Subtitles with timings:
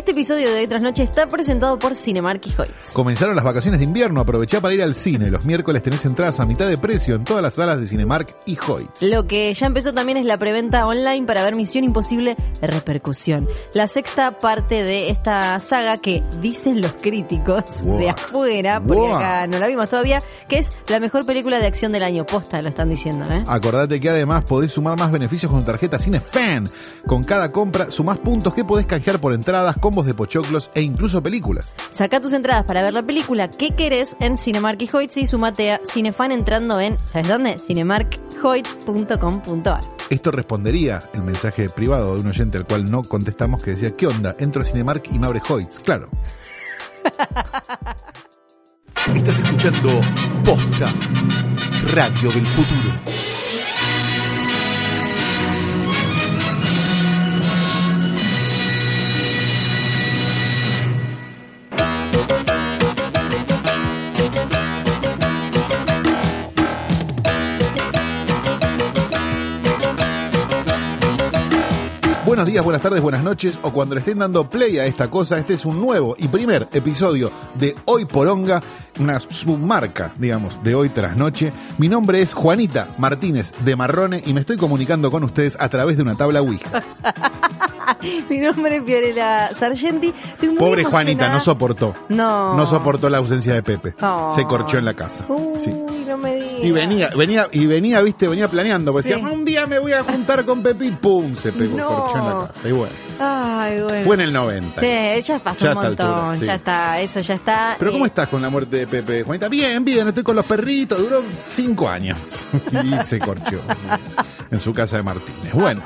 [0.00, 2.92] Este episodio de Hoy Tras Noche está presentado por Cinemark y Hoyts.
[2.94, 5.30] Comenzaron las vacaciones de invierno, aprovechá para ir al cine.
[5.30, 8.56] Los miércoles tenés entradas a mitad de precio en todas las salas de Cinemark y
[8.58, 9.02] Hoyts.
[9.02, 13.46] Lo que ya empezó también es la preventa online para ver Misión Imposible Repercusión.
[13.74, 17.98] La sexta parte de esta saga que dicen los críticos Wow.
[17.98, 19.16] de afuera, porque Wow.
[19.16, 22.24] acá no la vimos todavía, que es la mejor película de acción del año.
[22.24, 23.44] Posta, lo están diciendo, ¿eh?
[23.46, 26.70] Acordate que además podés sumar más beneficios con tarjeta CineFan.
[27.06, 31.20] Con cada compra sumás puntos que podés canjear por entradas, combos de pochoclos e incluso
[31.20, 31.74] películas.
[31.90, 35.72] Saca tus entradas para ver la película que querés en Cinemark y Hoyts y sumate
[35.72, 37.58] a Cinefan entrando en, ¿sabes dónde?
[37.58, 39.80] cinemarkhoyts.com.ar.
[40.08, 44.06] Esto respondería el mensaje privado de un oyente al cual no contestamos que decía, ¿qué
[44.06, 44.36] onda?
[44.38, 45.80] Entro a Cinemark y me abre Hoyts.
[45.80, 46.08] Claro.
[49.12, 50.00] Estás escuchando
[50.44, 50.94] Posta,
[51.94, 52.92] Radio del Futuro.
[72.30, 75.36] Buenos días, buenas tardes, buenas noches o cuando le estén dando play a esta cosa,
[75.36, 78.62] este es un nuevo y primer episodio de Hoy Poronga,
[79.00, 81.52] una submarca, digamos, de Hoy Tras Noche.
[81.78, 85.96] Mi nombre es Juanita Martínez de Marrone y me estoy comunicando con ustedes a través
[85.96, 86.84] de una tabla Ouija.
[88.30, 90.14] Mi nombre es Fiorella Sargenti.
[90.24, 90.90] Estoy muy Pobre emocionada.
[90.90, 91.92] Juanita, no soportó.
[92.08, 92.54] No.
[92.56, 93.94] No soportó la ausencia de Pepe.
[94.00, 94.30] Oh.
[94.34, 95.26] Se corchó en la casa.
[95.28, 95.70] Uy, Sí.
[96.06, 96.60] no me digas.
[96.62, 99.14] Y venía, venía, y venía, viste, venía planeando, porque Sí.
[99.14, 102.06] decía, un día me voy a juntar con Pepit, pum, se pegó, No.
[102.20, 102.68] En la casa.
[102.68, 104.04] Y bueno, Ay, bueno.
[104.06, 104.80] fue en el 90.
[104.80, 106.06] Sí, ya pasó Ya un montón.
[106.08, 106.46] altura, sí.
[106.46, 107.76] Ya está, eso ya está.
[107.78, 109.22] Pero ¿cómo Eh, estás con la muerte de Pepe?
[109.22, 112.18] Juanita, bien, bien, estoy con los perritos, duró cinco años
[112.72, 113.60] y se corchó
[114.50, 115.52] en su casa de Martínez.
[115.52, 115.82] Bueno,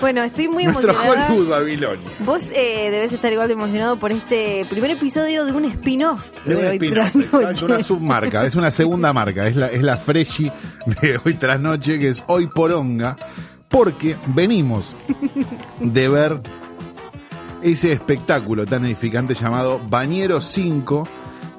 [0.00, 1.26] Bueno, estoy muy nuestro emocionada.
[1.28, 2.08] Hollywood Babilonia.
[2.20, 6.22] Vos eh, debes estar igual de emocionado por este primer episodio de un spin-off.
[6.44, 10.52] De un Hoy spin-off, una submarca, es una segunda marca, es la, es la Freshi
[11.00, 13.16] de hoy tras noche, que es hoy poronga,
[13.76, 14.96] porque venimos
[15.80, 16.40] de ver
[17.60, 21.06] ese espectáculo tan edificante llamado Bañero 5,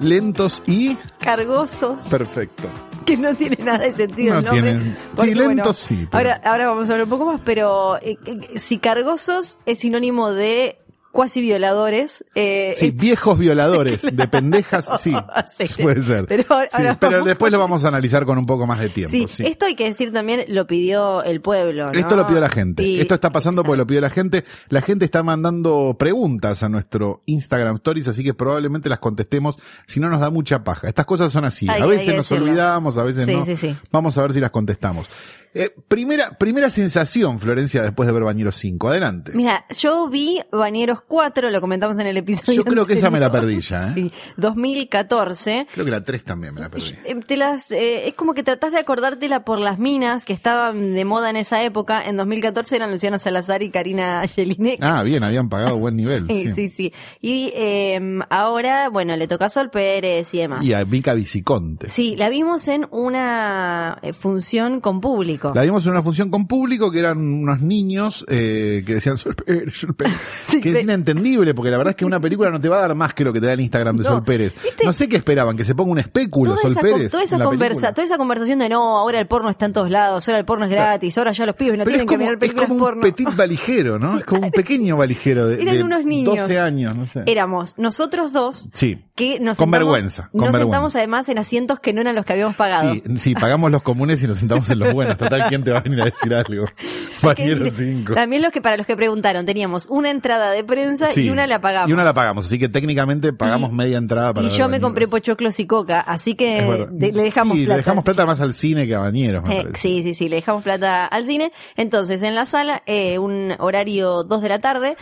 [0.00, 2.64] lentos y Cargosos, perfecto.
[3.06, 4.62] que no tiene nada de sentido No el nombre.
[4.72, 7.98] tienen- porque, sí, lentos sí, pero- Ahora, ahora vamos a hablar un poco más, pero
[8.02, 10.80] eh, eh, si cargosos es sinónimo de
[11.12, 12.24] cuasi violadores.
[12.34, 15.12] Eh, Sí, viejos violadores de pendejas, sí,
[15.56, 16.26] Sí, puede ser.
[16.26, 18.88] pero ahora- Sí, ahora pero después lo vamos a analizar con un poco más de
[18.88, 19.12] tiempo.
[19.12, 19.44] Sí, sí.
[19.46, 21.86] esto hay que decir también, lo pidió el pueblo.
[21.86, 21.92] ¿no?
[21.98, 22.82] Esto lo pidió la gente.
[22.82, 24.44] Y- Esto está pasando porque lo pidió la gente.
[24.68, 30.00] La gente está mandando preguntas a nuestro Instagram Stories, así que probablemente las contestemos si
[30.00, 30.88] no nos da mucha paja.
[30.88, 31.66] Estas cosas son así.
[31.68, 32.44] Hay- a veces nos decirlo.
[32.44, 33.44] olvidamos, a veces Sí, no.
[33.44, 33.76] sí, sí.
[33.90, 35.06] Vamos a ver si las contestamos.
[35.54, 38.88] Eh, primera, primera sensación, Florencia, después de ver Bañeros 5.
[38.88, 39.32] Adelante.
[39.34, 42.62] Mira, yo vi Bañeros 4, lo comentamos en el episodio.
[42.62, 43.92] Yo creo que esa me la perdí ya, ¿eh?
[43.94, 45.66] Sí, 2014.
[45.72, 46.92] Creo que la 3 también me la perdí.
[47.04, 50.94] Eh, Te las, eh, es como que tratás de acordártela por las minas que estaban
[50.94, 52.02] de moda en esa época.
[52.04, 54.78] En 2014 eran Luciano Salazar y Karina Jelinek.
[54.82, 56.26] Ah, bien, habían pagado buen nivel.
[56.26, 56.92] sí, sí, sí.
[57.20, 60.62] Y eh, ahora, bueno, le toca a Sol Pérez y demás.
[60.64, 61.90] Y a Mica Viciconte.
[61.90, 65.37] Sí, la vimos en una eh, función con público.
[65.54, 69.34] La vimos en una función con público que eran unos niños eh, que decían Sol
[69.34, 70.14] Pérez, Sol Pérez.
[70.48, 72.78] Sí, que de- es inentendible porque la verdad es que una película no te va
[72.78, 74.54] a dar más que lo que te da el Instagram de No, Sol Pérez.
[74.62, 74.84] ¿viste?
[74.84, 77.10] No sé qué esperaban, que se ponga un espéculo toda Sol esa, Pérez.
[77.10, 80.26] toda esa conversa, toda esa conversación de no, ahora el porno está en todos lados,
[80.28, 82.18] ahora el porno es gratis, ahora ya los pibes no Pero es tienen como, que
[82.18, 83.02] mirar es películas como un porno.
[83.02, 84.18] petit valijero, ¿no?
[84.18, 86.36] Es como un pequeño valijero de, Eran de unos niños.
[86.38, 87.22] 12 años, no sé.
[87.26, 88.98] Éramos nosotros dos Sí.
[89.14, 90.60] que nos Con sentamos, vergüenza, con nos vergüenza.
[90.64, 92.94] sentamos además en asientos que no eran los que habíamos pagado.
[92.94, 95.18] Sí, sí, pagamos los comunes y nos sentamos en los buenos.
[95.28, 96.64] Total, ¿quién te va a venir a decir algo?
[96.64, 98.14] Hay que Bañero decir- 5.
[98.14, 101.22] También los que para los que preguntaron teníamos una entrada de prensa Sí.
[101.22, 101.90] y una la pagamos.
[101.90, 104.80] Y una la pagamos, así que técnicamente pagamos Y- media entrada para y yo me
[104.80, 107.76] compré pochoclos y coca, así que de- le dejamos sí, plata.
[107.76, 109.78] le dejamos plata más al cine que a Bañeros, me Eh, parece.
[109.80, 111.52] sí, sí, sí, le dejamos plata al cine.
[111.76, 114.96] Entonces, en la sala, eh, un horario 2 de la tarde,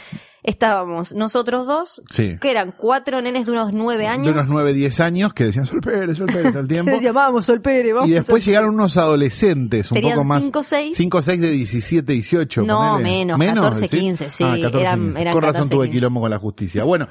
[0.47, 2.37] estábamos nosotros dos, Sí.
[2.41, 4.27] que eran cuatro nenes de unos nueve años.
[4.27, 6.91] De unos 9, 10 años que decían Sol Pérez, Sol Pérez todo el tiempo.
[6.93, 8.09] Decía, vamos, Sol Pérez, vamos.
[8.09, 10.43] y después Sol llegaron unos adolescentes, un Serían poco más.
[10.43, 10.97] cinco, seis.
[10.97, 12.63] 5 6 de 17, 18.
[12.63, 13.37] No, ponele.
[13.37, 15.21] menos, 14, 15, sí, Ah, 14, eran- 15.
[15.21, 15.99] eran Con razón 14, tuve 15.
[15.99, 16.85] quilombo con la justicia.
[16.97, 17.09] Bueno,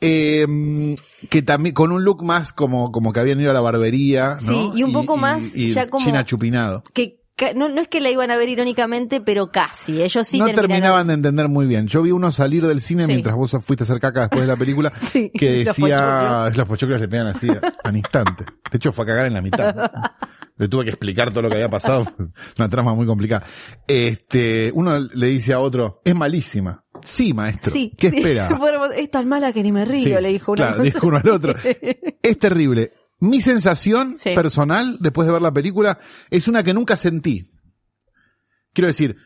[0.00, 0.94] eh,
[1.28, 4.38] que también con un look más como, como que habían ido a la barbería.
[4.40, 4.48] ¿no?
[4.48, 6.82] Sí, y un poco más y ya como- China chupinado.
[6.94, 7.17] Que
[7.54, 10.02] no, no es que la iban a ver irónicamente, pero casi.
[10.02, 11.86] Ellos sí no terminaron- terminaban de entender muy bien.
[11.86, 13.08] Yo vi uno salir del cine Sí.
[13.12, 17.00] mientras vos fuiste a hacer caca después de la película Sí, que decía, los pochoclos
[17.00, 17.48] le pegan así
[17.84, 18.44] al instante.
[18.70, 19.74] De hecho fue a cagar en la mitad.
[20.56, 22.04] Le tuve que explicar todo lo que había pasado.
[22.58, 23.46] Una trama muy complicada.
[23.86, 26.84] Este, uno le dice a otro, es malísima.
[27.02, 27.70] Sí, maestro.
[27.70, 27.92] Sí.
[27.96, 28.16] ¿Qué sí.
[28.16, 28.48] espera?
[28.96, 31.28] Es tan mala que ni me río, Sí, le dijo una claro, dijo uno al
[31.28, 31.54] otro.
[32.22, 32.92] Es terrible.
[33.20, 34.30] Mi sensación Sí.
[34.34, 35.98] personal, después de ver la película,
[36.30, 37.50] es una que nunca sentí.
[38.72, 39.16] Quiero decir,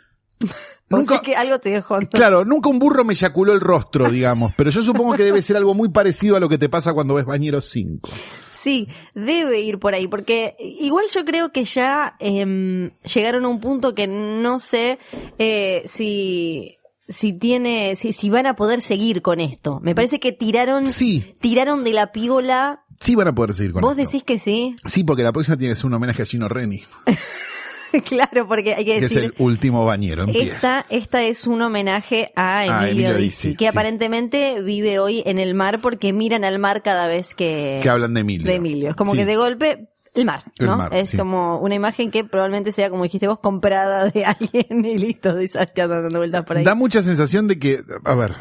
[0.88, 1.98] nunca, que algo te dejó.
[2.10, 5.56] claro, nunca un burro me eyaculó el rostro, digamos, pero yo supongo que debe ser
[5.56, 8.08] algo muy parecido a lo que te pasa cuando ves Bañeros 5.
[8.54, 13.60] Sí, debe ir por ahí, porque igual yo creo que ya em, llegaron a un
[13.60, 14.98] punto que no sé
[15.38, 16.76] eh, si
[17.08, 19.80] si tiene si, si van a poder seguir con esto.
[19.82, 21.34] Me parece que tiraron Sí.
[21.40, 22.84] tiraron de la pígola.
[23.02, 24.04] Sí van a poder seguir con ¿Vos esto.
[24.04, 24.76] decís que sí?
[24.86, 26.82] Sí, porque la próxima tiene que ser un homenaje a Gino Reni,
[28.06, 30.42] claro, porque hay que que es decir el último bañero en pie.
[30.44, 33.68] esta esta es un homenaje a Emilio, A Emilio Dizzi, Dizzi, que sí.
[33.68, 38.14] aparentemente vive hoy en el mar porque miran al mar cada vez que Que hablan
[38.14, 38.46] de Emilio.
[38.46, 38.90] de Emilio.
[38.90, 39.18] Es como Sí.
[39.18, 40.76] que de golpe el mar, El ¿no?
[40.76, 41.16] mar, es sí.
[41.16, 45.44] como una imagen que probablemente sea, como dijiste vos, comprada de alguien y listo, de
[45.44, 46.64] esas que andan dando vueltas por ahí.
[46.64, 48.34] Da mucha sensación de que, a ver,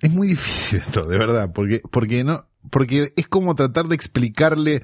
[0.00, 4.82] es muy difícil esto, de verdad, porque, porque no, porque es como tratar de explicarle,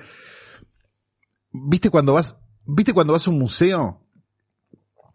[1.53, 2.37] viste cuando vas,
[2.67, 4.03] viste cuando vas a un museo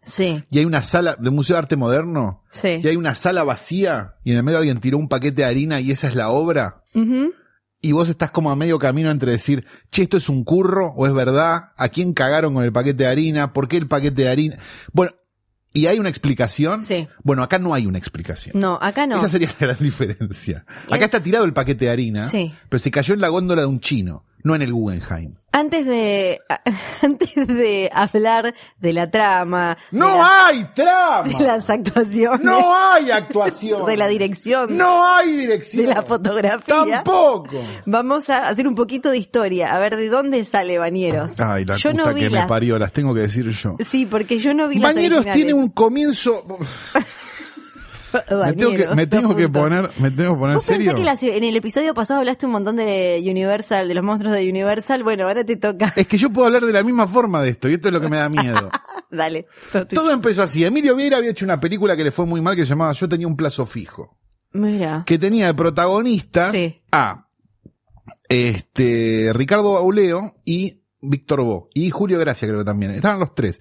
[0.04, 2.80] Sí, y hay una sala de museo de arte moderno sí.
[2.82, 5.78] y hay una sala vacía y en el medio alguien tiró un paquete de harina
[5.80, 7.32] y esa es la obra Ujú.
[7.80, 11.06] y vos estás como a medio camino entre decir, che, esto es un curro o
[11.06, 14.28] es verdad, a quién cagaron con el paquete de harina, por qué el paquete de
[14.28, 14.58] harina.
[14.92, 15.12] Bueno,
[15.72, 16.82] ¿y hay una explicación?
[16.82, 17.08] Sí.
[17.22, 18.58] Bueno, acá no hay una explicación.
[18.58, 19.16] No, acá no.
[19.16, 20.64] Esa sería la gran diferencia.
[20.86, 22.52] Acá es- está tirado el paquete de harina, Sí.
[22.68, 25.34] pero se cayó en la góndola de un chino, no en el Guggenheim.
[25.54, 26.40] Antes de,
[27.02, 31.28] antes de hablar de la trama, ¡No de, la- hay trama!
[31.38, 33.84] de las actuaciones, ¡No hay actuación!
[33.84, 35.84] de la dirección, ¡No hay dirección!
[35.86, 37.60] de la fotografía, ¡Tampoco!
[37.84, 41.38] vamos a hacer un poquito de historia, a ver de dónde sale Bañeros.
[41.38, 43.76] Ay, la yo no vi que me parió, las tengo que decir yo.
[43.84, 46.44] Sí, porque yo no vi las Bañeros tiene un comienzo.
[48.12, 50.94] Me tengo que, me tengo que poner, me tengo que poner ¿Vos pensás serio.
[50.94, 54.48] que las- en el episodio pasado hablaste un montón de Universal, de los monstruos de
[54.48, 55.02] Universal?
[55.02, 55.92] Bueno, ahora te toca.
[55.96, 58.00] Es que yo puedo hablar de la misma forma de esto, y esto es lo
[58.00, 58.68] que me da miedo.
[59.10, 59.46] Dale.
[59.72, 59.86] todo.
[59.86, 60.64] Todo empezó así.
[60.64, 63.08] Emilio Vieira había hecho una película que le fue muy mal que se llamaba Yo
[63.08, 64.18] tenía un plazo fijo.
[64.52, 65.02] Mira.
[65.06, 66.82] Que tenía de protagonistas Sí.
[66.92, 67.26] a
[68.28, 71.68] este Ricardo Bauleo y Víctor Bo.
[71.74, 72.92] Y Julio Gracia creo que también.
[72.92, 73.60] Estaban los tres.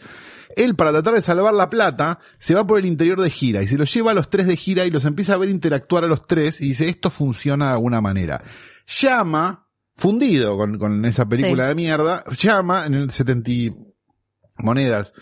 [0.57, 3.67] Él, para tratar de salvar la plata, se va por el interior de gira y
[3.67, 6.07] se los lleva a los tres de gira y los empieza a ver interactuar a
[6.07, 8.43] los tres y dice, esto funciona de alguna manera.
[8.87, 11.69] Llama, fundido con, con esa película Sí.
[11.69, 13.71] de mierda, llama en el 70 y-
[14.57, 15.13] monedas,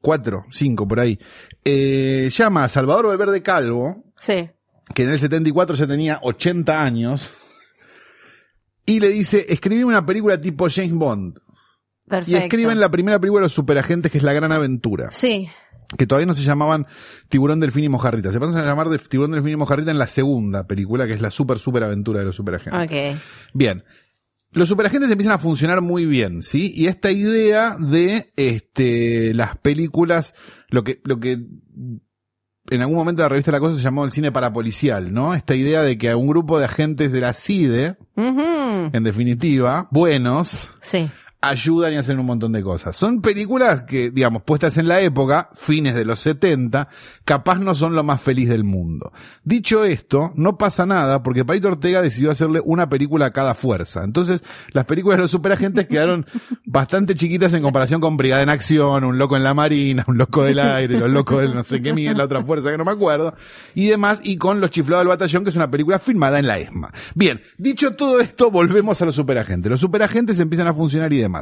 [0.00, 1.18] cuatro, cinco por ahí,
[1.64, 4.48] eh, llama a Salvador Valverde Calvo, Sí.
[4.94, 7.30] que en el 74 ya tenía 80 años,
[8.84, 11.38] y le dice, escribí una película tipo James Bond.
[12.08, 12.30] Perfecto.
[12.30, 15.48] Y escriben la primera película de los superagentes, que es La Gran Aventura, Sí.
[15.98, 16.86] que todavía no se llamaban
[17.28, 18.30] Tiburón, Delfín y Mojarrita.
[18.32, 21.20] Se pasan a llamar de Tiburón, Delfín y Mojarrita en la segunda película, que es
[21.20, 23.14] la super, super aventura de los superagentes.
[23.14, 23.20] Ok.
[23.54, 23.84] Bien.
[24.52, 26.72] Los superagentes empiezan a funcionar muy bien, ¿sí?
[26.74, 30.32] Y esta idea de este las películas,
[30.70, 31.32] lo que, lo que
[32.70, 35.34] en algún momento de la revista La Cosa se llamó el cine parapolicial, ¿no?
[35.34, 40.70] Esta idea de que a un grupo de agentes de la CIDE, en definitiva, buenos,
[40.80, 41.08] Sí.
[41.48, 42.96] Ayudan y hacen un montón de cosas.
[42.96, 46.88] Son películas que, digamos, puestas en la época, fines de los 70,
[47.24, 49.12] capaz no son lo más feliz del mundo.
[49.44, 54.04] Dicho esto, no pasa nada porque Palito Ortega decidió hacerle una película a cada fuerza.
[54.04, 56.26] Entonces, las películas de los superagentes quedaron
[56.64, 60.44] bastante chiquitas en comparación con Brigada en Acción, Un Loco en la Marina, Un Loco
[60.44, 62.92] del Aire, Los Locos del no sé qué, mierda, la otra fuerza que no me
[62.92, 63.34] acuerdo,
[63.74, 66.58] y demás, y con Los Chiflados del Batallón, que es una película filmada en la
[66.58, 66.92] ESMA.
[67.14, 69.70] Bien, dicho todo esto, volvemos a los superagentes.
[69.70, 71.35] Los superagentes empiezan a funcionar y demás.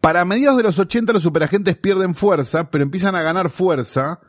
[0.00, 4.20] Para mediados de los 80 los superagentes pierden fuerza, pero empiezan a ganar fuerza.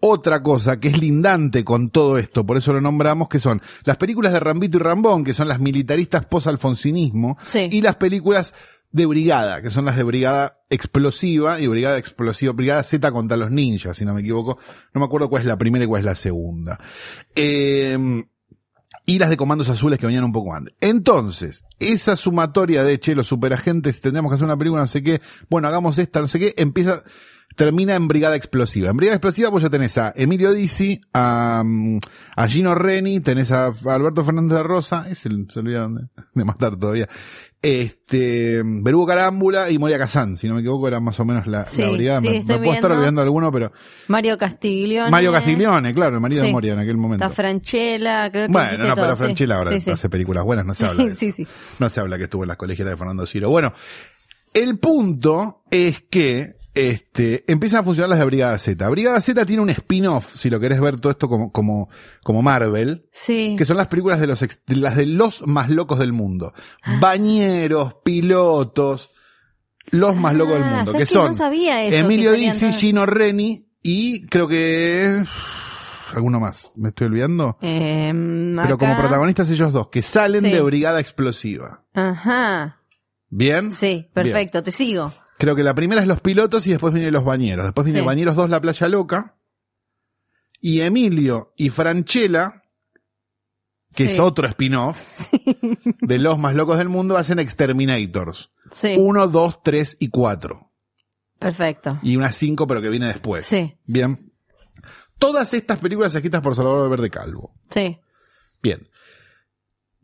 [0.00, 3.96] Otra cosa que es lindante con todo esto, por eso lo nombramos, que son las
[3.96, 7.68] películas de Rambito y Rambón, que son las militaristas post-alfonsinismo, Sí.
[7.70, 8.52] y las películas
[8.92, 13.50] de Brigada, que son las de Brigada Explosiva y Brigada Explosiva, Brigada Z contra los
[13.50, 14.58] ninjas, si no me equivoco.
[14.92, 16.78] No me acuerdo cuál es la primera y cuál es la segunda.
[17.34, 17.98] Eh,
[19.06, 20.74] y las de comandos azules que venían un poco antes.
[20.80, 25.20] Entonces, esa sumatoria de, che, los superagentes, tendríamos que hacer una película, no sé qué,
[25.50, 27.02] bueno, hagamos esta, no sé qué, empieza,
[27.54, 28.90] termina en Brigada Explosiva.
[28.90, 31.98] En Brigada Explosiva vos ya tenés a Emilio Dizzi, a, mm,
[32.36, 36.02] a Gino Reni, tenés a Alberto Fernández de Rosa, es el, se olvidaron de,
[36.34, 37.08] de matar todavía,
[37.64, 41.64] este, Berugo Carámbula y Moria Kazán, si no me equivoco, era más o menos la,
[41.64, 42.20] Sí, la brigada.
[42.20, 43.72] sí, me, estoy me puedo estar olvidando alguno, pero
[44.08, 45.10] Mario Castiglione.
[45.10, 46.52] Mario Castiglione, claro, el marido de.
[46.52, 47.24] Moria en aquel momento.
[47.24, 49.16] Está Franchella, creo que Bueno, no, todo, pero.
[49.16, 51.20] Franchella ahora hace películas buenas, no se habla de eso.
[51.20, 51.46] sí, sí.
[51.78, 53.48] No se habla que estuvo en las colegialas de Fernando Ciro.
[53.48, 53.72] Bueno,
[54.52, 58.88] el punto es que este, empiezan a funcionar las de Brigada Z.
[58.88, 61.88] Brigada Z tiene un spin-off, si lo querés ver todo esto como, como,
[62.24, 63.54] como Marvel, Sí.
[63.56, 66.52] que son las películas de los, ex- de las de los más locos del mundo.
[66.82, 66.98] Ah.
[67.00, 69.10] Bañeros, pilotos,
[69.90, 72.72] los más locos del Ah, mundo, ¿sabes que que son no sabía eso, Emilio Dizzi?
[72.72, 75.22] Gino Reni y creo que
[76.14, 77.58] alguno más, me estoy olvidando.
[77.60, 80.50] Em, Pero como protagonistas ellos dos, que salen Sí.
[80.50, 81.84] de Brigada Explosiva.
[81.92, 82.80] Ajá.
[83.30, 83.72] ¿Bien?
[83.72, 85.12] Sí, perfecto, te sigo.
[85.44, 87.66] Creo que la primera es los pilotos y después vienen los bañeros.
[87.66, 88.06] Después viene Sí.
[88.06, 89.36] Bañeros 2, La Playa Loca.
[90.58, 92.62] Y Emilio y Franchella,
[93.94, 94.14] que Sí.
[94.14, 95.28] es otro spin-off
[96.00, 98.52] de los más locos del mundo, hacen Exterminators.
[98.72, 100.72] Sí, 1, 2, 3 y 4.
[101.38, 101.98] perfecto.
[102.02, 103.44] Y una 5, pero que viene después.
[103.44, 104.32] Sí, Bien.
[105.18, 107.52] Todas estas películas escritas por Salvador Verde Calvo.
[107.70, 108.00] sí.
[108.62, 108.88] Bien.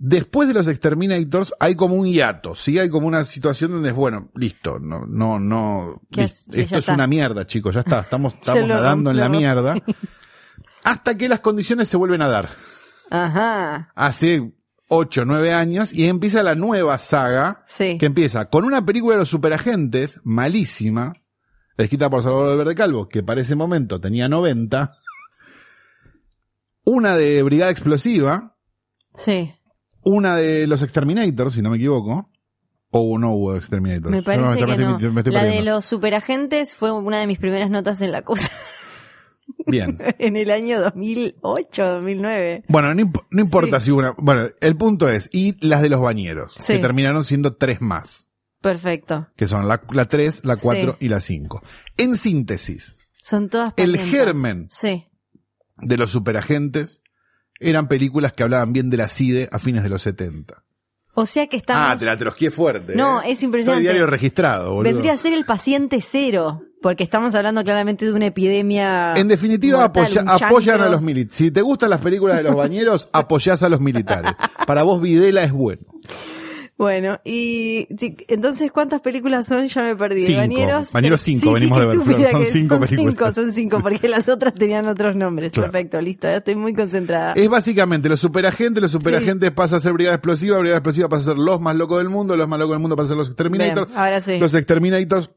[0.02, 2.78] Después de los Exterminators hay como un hiato, ¿sí?
[2.78, 6.94] Hay como una situación donde es, bueno, listo, no, no, no, es- esto es está.
[6.94, 9.74] una mierda, chicos, ya está, estamos, estamos lo nadando en la mierda.
[9.74, 9.82] sí.
[10.84, 12.48] Hasta que las condiciones se vuelven a dar.
[13.10, 13.92] Ajá.
[13.94, 14.54] Hace
[14.88, 17.98] 8, 9 años y empieza la nueva saga Sí.
[17.98, 21.12] que empieza con una película de los superagentes, malísima,
[21.76, 24.94] escrita por Salvador Verde Calvo, que para ese momento tenía 90.
[26.84, 28.56] Una de Brigada Explosiva,
[29.16, 29.52] Sí.
[30.02, 32.28] Una de los Exterminators, si no me equivoco.
[32.92, 34.10] O no hubo Exterminators.
[34.10, 35.12] Me parece me que estoy- no.
[35.12, 38.50] me estoy La de los superagentes fue una de mis primeras notas en la cosa
[39.66, 39.98] Bien.
[40.18, 42.64] en el año 2008, 2009.
[42.68, 43.86] Bueno, no, imp- no importa Sí.
[43.86, 44.14] si una...
[44.18, 46.72] Bueno, el punto es, y las de los bañeros, Sí.
[46.74, 48.26] que terminaron siendo tres más,
[48.60, 49.28] Perfecto.
[49.36, 51.04] que son la, la 3, la 4 Sí.
[51.06, 51.62] y la 5.
[51.96, 54.66] En síntesis, Son todas El germen.
[54.70, 55.06] Sí.
[55.76, 57.02] de los superagentes
[57.60, 60.64] eran películas que hablaban bien de la CIDE a fines de los 70.
[61.14, 61.82] O sea que estamos...
[61.86, 62.94] Ah, te la trosqué fuerte.
[62.96, 63.32] No, ¿eh?
[63.32, 63.80] es impresionante.
[63.84, 64.92] Soy diario registrado, boludo.
[64.92, 69.14] Vendría a ser el paciente cero, porque estamos hablando claramente de una epidemia.
[69.16, 71.36] En definitiva, mortal, apoya- un apoyan a los militares.
[71.36, 74.32] Si te gustan las películas de los bañeros, apoyás a los militares.
[74.66, 75.82] Para vos, Videla es bueno.
[76.80, 79.68] Bueno, y sí, entonces, ¿cuántas películas son?
[79.68, 80.22] Ya me perdí.
[80.24, 80.38] Cinco.
[80.40, 80.92] Bañeros.
[80.92, 82.06] Bañeros cinco, Sí, venimos sí, de ver, Son
[82.40, 83.14] que- cinco son películas.
[83.14, 85.52] Cinco, son cinco, porque las otras tenían otros nombres.
[85.52, 85.70] Claro.
[85.70, 87.34] Perfecto, listo, ya estoy muy concentrada.
[87.34, 91.34] Es básicamente los superagentes, los superagentes pasa a ser Brigada Explosiva, Brigada Explosiva pasa a
[91.34, 93.28] ser los más locos del mundo, los más locos del mundo pasa a ser los
[93.28, 94.38] Exterminators, Bien, ahora sí.
[94.38, 95.30] los Exterminators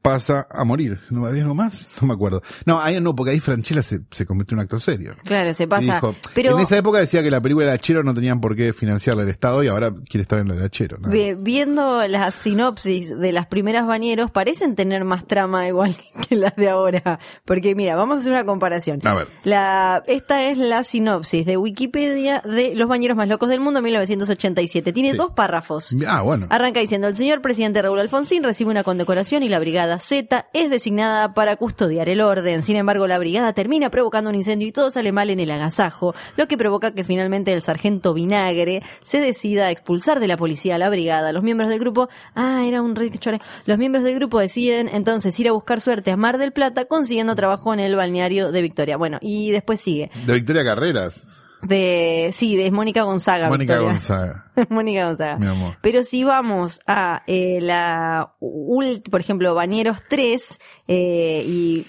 [0.00, 0.98] pasa a morir.
[1.10, 1.88] ¿No había algo más?
[2.02, 2.42] No me acuerdo.
[2.66, 5.14] No, ahí no, porque ahí Franchella se, se convirtió en un actor serio.
[5.24, 5.94] Claro, se pasa.
[5.96, 8.72] dijo- Pero En esa época decía que la película de Hachero no tenían por qué
[8.72, 11.42] financiarla el Estado y ahora quiere estar en la de más.
[11.44, 15.94] viendo las sinopsis de las primeras bañeros, parecen tener más trama igual
[16.28, 17.18] que las de ahora.
[17.44, 19.00] Porque mira, vamos a hacer una comparación.
[19.04, 19.28] A ver.
[19.44, 24.92] La, esta es la sinopsis de Wikipedia de Los bañeros más locos del mundo 1987.
[24.92, 25.16] Tiene Sí.
[25.16, 25.94] dos párrafos.
[26.08, 26.46] Ah, bueno.
[26.50, 30.70] Arranca diciendo, el señor presidente Raúl Alfonsín recibe una condecoración y la brigada Z es
[30.70, 32.62] designada para custodiar el orden.
[32.62, 36.14] Sin embargo, la brigada termina provocando un incendio y todo sale mal en el agasajo,
[36.36, 40.74] lo que provoca que finalmente el sargento Vinagre se decida a expulsar de la policía
[40.74, 41.32] a la brigada.
[41.32, 43.40] Los miembros del grupo, ah, era un chore.
[43.66, 47.34] Los miembros del grupo deciden entonces ir a buscar suerte a Mar del Plata consiguiendo
[47.34, 48.96] trabajo en el balneario de Victoria.
[48.96, 50.10] Bueno, y después sigue.
[50.26, 51.41] De Victoria Carreras.
[51.62, 53.48] De, sí, de Mónica Gonzaga.
[53.48, 53.92] Mónica Victoria.
[53.92, 54.52] Gonzaga.
[54.68, 55.36] Mónica Gonzaga.
[55.38, 55.76] Mi amor.
[55.80, 61.86] Pero si vamos a eh, la, ult- por ejemplo, Bañeros 3 eh, y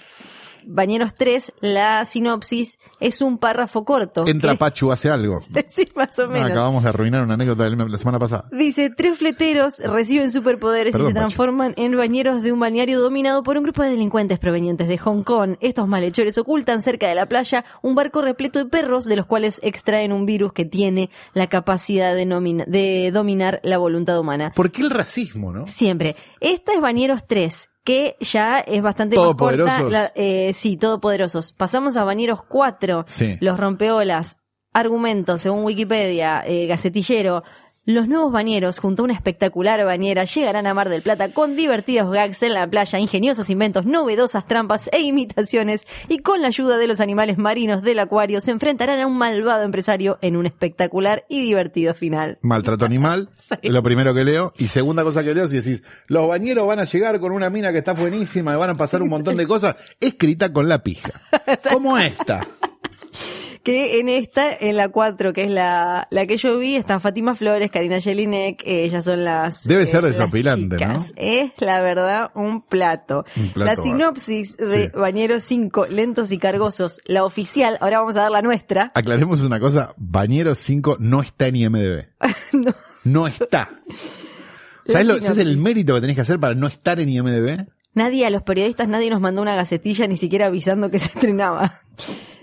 [0.67, 4.25] Bañeros 3, la sinopsis es un párrafo corto.
[4.27, 5.39] Entra Pachu, hace algo.
[5.67, 6.51] sí, más o Ah, menos.
[6.51, 8.45] acabamos de arruinar una anécdota de la semana pasada.
[8.51, 13.43] Dice, tres fleteros reciben superpoderes Perdón, y se transforman en bañeros de un balneario dominado
[13.43, 15.55] por un grupo de delincuentes provenientes de Hong Kong.
[15.59, 19.59] Estos malhechores ocultan cerca de la playa un barco repleto de perros de los cuales
[19.63, 22.25] extraen un virus que tiene la capacidad de,
[22.67, 24.51] de dominar la voluntad humana.
[24.55, 25.67] ¿Por qué el racismo, no?
[25.67, 26.15] Siempre.
[26.39, 29.81] Esta es Bañeros 3, que ya es bastante más corta.
[29.89, 31.51] La- eh, sí, todopoderosos.
[31.51, 33.37] Pasamos a Bañeros 4, Sí.
[33.41, 34.37] los rompeolas,
[34.73, 37.43] argumentos, según Wikipedia, eh, gacetillero.
[37.85, 42.09] Los nuevos bañeros, junto a una espectacular bañera, llegarán a Mar del Plata con divertidos
[42.11, 46.87] gags en la playa, ingeniosos inventos, novedosas trampas e imitaciones, y con la ayuda de
[46.87, 51.41] los animales marinos del acuario se enfrentarán a un malvado empresario en un espectacular y
[51.41, 52.37] divertido final.
[52.41, 53.55] Maltrato animal, Sí.
[53.61, 54.53] es lo primero que leo.
[54.57, 57.73] Y segunda cosa que leo, si decís, los bañeros van a llegar con una mina
[57.73, 61.11] que está buenísima y van a pasar un montón de cosas, escrita con la pija.
[61.73, 62.47] Como esta.
[63.63, 67.33] Que en esta, en la 4, que es la, la que yo vi, están Fátima
[67.33, 69.63] Flores, Karina Jelinek, eh, ellas son las...
[69.63, 70.85] Debe ser las desopilante.
[70.85, 71.05] ¿no?
[71.15, 73.23] Es, la verdad, un plato.
[73.37, 74.91] Un plato, la sinopsis de sí.
[74.93, 78.91] Bañeros 5, lentos y cargosos, la oficial, ahora vamos a dar la nuestra.
[78.95, 82.03] Aclaremos una cosa, Bañeros 5 no está en IMDB.
[83.05, 83.27] no.
[83.27, 83.69] está.
[84.83, 87.65] La ¿Sabes, lo- ¿Sabes el mérito que tenés que hacer para no estar en IMDB?
[87.93, 91.79] Nadie, a los periodistas, nadie nos mandó una gacetilla ni siquiera avisando que se estrenaba.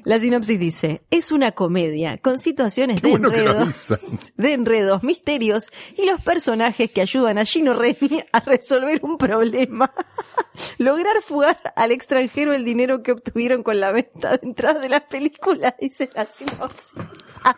[0.05, 3.99] La sinopsis dice, es una comedia con situaciones de bueno avisan.
[4.37, 9.93] de enredos, misterios y los personajes que ayudan a Gino Reni a resolver un problema.
[10.79, 15.03] Lograr fugar al extranjero el dinero que obtuvieron con la venta de entradas de las
[15.03, 16.91] películas, dice la sinopsis.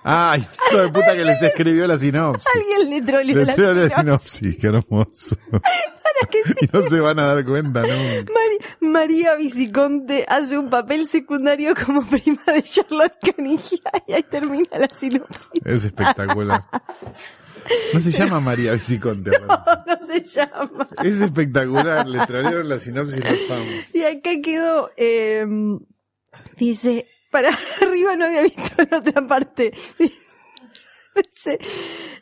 [0.04, 2.46] Ay, hijo de puta que les escribió la sinopsis.
[2.54, 4.32] Alguien le troleó Le la escribió la sinopsis.
[4.32, 5.37] sinopsis, qué hermoso.
[5.50, 7.82] Para que no se van a dar cuenta.
[7.82, 8.26] Mari-
[8.80, 12.02] María Viciconte hace un papel secundario como
[12.47, 15.61] de Charlotte Canigia y ahí termina la sinopsis.
[15.65, 16.65] Es espectacular.
[17.95, 19.31] No se llama María Viciconte.
[19.37, 19.83] aparte.
[20.01, 20.87] No se llama.
[21.05, 23.71] Es espectacular, le trajeron la sinopsis los amo.
[23.95, 25.47] Y acá quedó, eh,
[26.57, 29.73] dice, para arriba no había visto la otra parte.
[31.15, 31.59] Dice,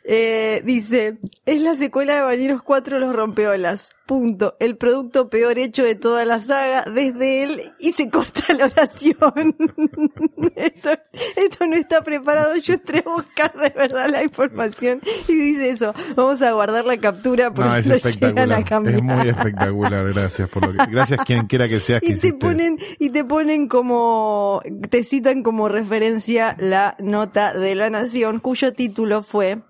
[0.03, 3.89] eh, dice, es la secuela de Bañeros 4 Los Rompeolas.
[4.11, 4.57] Punto.
[4.59, 9.55] El producto peor hecho de toda la saga desde él y se corta la oración.
[10.57, 10.89] esto,
[11.37, 12.57] esto no está preparado.
[12.57, 14.99] Yo entré a buscar de verdad la información
[15.29, 15.93] y dice eso.
[16.17, 18.95] Vamos a guardar la captura por No, si es lo llegan a cambiar.
[18.95, 22.15] Es muy espectacular, gracias por lo que, gracias quien quiera que seas que y te
[22.15, 22.37] hiciste.
[22.37, 28.73] ponen y te ponen como te citan como referencia la nota de la Nación cuyo
[28.73, 29.61] título fue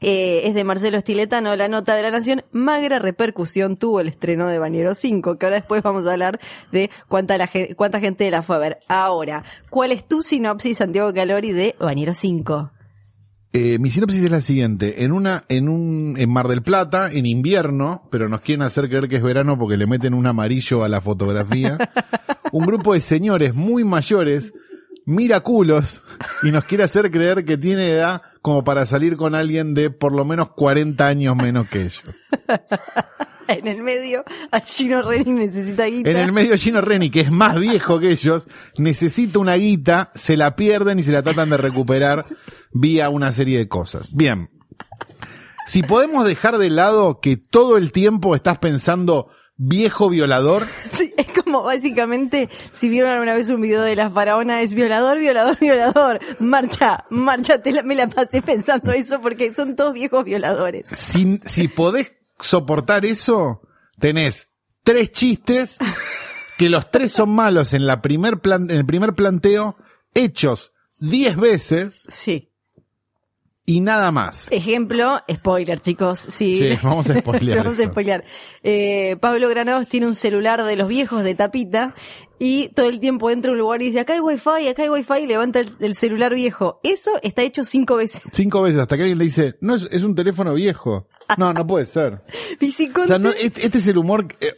[0.00, 4.48] eh, es de Marcelo Stiletano, la nota de la Nación, magra repercusión tuvo el estreno
[4.48, 6.40] de Bañero 5, que ahora después vamos a hablar
[6.72, 8.78] de cuánta, la, cuánta gente la fue a ver.
[8.88, 12.70] Ahora, ¿cuál es tu sinopsis, Santiago Calori, de Bañero 5?
[13.52, 15.04] Eh, mi sinopsis es la siguiente.
[15.04, 19.08] En una, en un, en Mar del Plata, en invierno, pero nos quieren hacer creer
[19.08, 21.76] que es verano porque le meten un amarillo a la fotografía.
[22.52, 24.54] un grupo de señores muy mayores
[25.04, 26.02] mira culos
[26.42, 30.12] y nos quiere hacer creer que tiene edad como para salir con alguien de por
[30.12, 32.02] lo menos 40 años menos que ellos.
[33.50, 36.08] En el medio, a Gino Reni necesita guita.
[36.08, 38.46] En el medio Gino Reni, que es más viejo que ellos,
[38.78, 42.24] necesita una guita, se la pierden y se la tratan de recuperar
[42.72, 44.14] vía una serie de cosas.
[44.14, 44.50] Bien.
[45.66, 49.30] Si podemos dejar de lado que todo el tiempo estás pensando
[49.62, 54.62] viejo violador, Sí, es como básicamente, si vieron alguna vez un video de la faraona,
[54.62, 56.18] es violador, violador, violador.
[56.38, 60.88] Marcha, marcha, te la- me la pasé pensando eso porque son todos viejos violadores.
[60.88, 63.60] si, si podés soportar eso,
[63.98, 64.48] tenés
[64.82, 65.76] tres chistes
[66.56, 69.76] que los tres son malos en la primer plan, en el primer planteo,
[70.14, 72.49] hechos diez veces Sí.
[73.70, 74.50] Y nada más.
[74.50, 76.18] Ejemplo, spoiler, chicos.
[76.28, 77.90] Sí, Sí, vamos a spoilear Sí, vamos a eso.
[77.92, 78.24] spoilear.
[78.62, 81.94] Eh, Pablo Granados tiene un celular de los viejos de tapita
[82.38, 84.88] y todo el tiempo entra a un lugar y dice, acá hay wifi, acá hay
[84.88, 86.80] wifi y levanta el, el celular viejo.
[86.82, 88.20] Eso está hecho cinco veces.
[88.32, 91.06] Cinco veces hasta que alguien le dice, no, es, es un teléfono viejo.
[91.38, 92.22] No, no puede ser.
[93.02, 94.54] O sea, no, este, este es el humor, que- eh,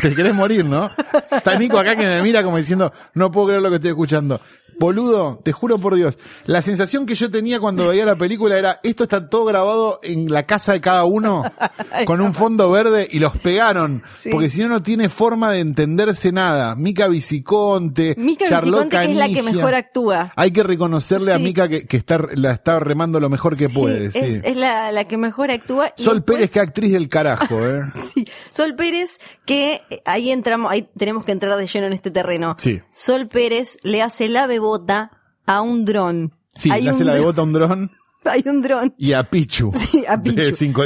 [0.00, 0.90] te querés morir, ¿no?
[1.30, 4.40] Está Nico acá que me mira como diciendo, no puedo creer lo que estoy escuchando.
[4.78, 6.18] Boludo, te juro por Dios.
[6.46, 10.30] La sensación que yo tenía cuando veía la película era, esto está todo grabado en
[10.32, 11.44] la casa de cada uno,
[12.06, 14.02] con un fondo verde, y los pegaron.
[14.16, 14.30] Sí.
[14.30, 16.74] Porque si no, no tiene forma de entenderse nada.
[16.76, 19.52] Mica Viciconte, Mica Charlotte Viciconte, que es la que Canigia.
[19.54, 20.32] mejor actúa.
[20.36, 21.38] Hay que reconocerle a.
[21.38, 24.10] Mica que, que está, la está remando lo mejor que Sí, puede.
[24.12, 24.18] Sí.
[24.18, 25.92] Es, es la, la que mejor actúa.
[25.96, 27.82] y Sol después- Pérez, que actriz del carajo, ¿eh?
[28.14, 32.10] Sí, Sol Pérez, que eh, ahí entramos, ahí tenemos que entrar de lleno en este
[32.10, 32.56] terreno.
[32.58, 32.80] Sí.
[32.94, 35.10] Sol Pérez le hace la bebota
[35.46, 36.34] a un dron.
[36.54, 37.90] Sí, Hay le hace un la de dron- bota a un dron
[38.24, 38.94] Hay un dron.
[38.96, 39.70] y a Pichu.
[39.90, 40.40] Sí, a Pichu.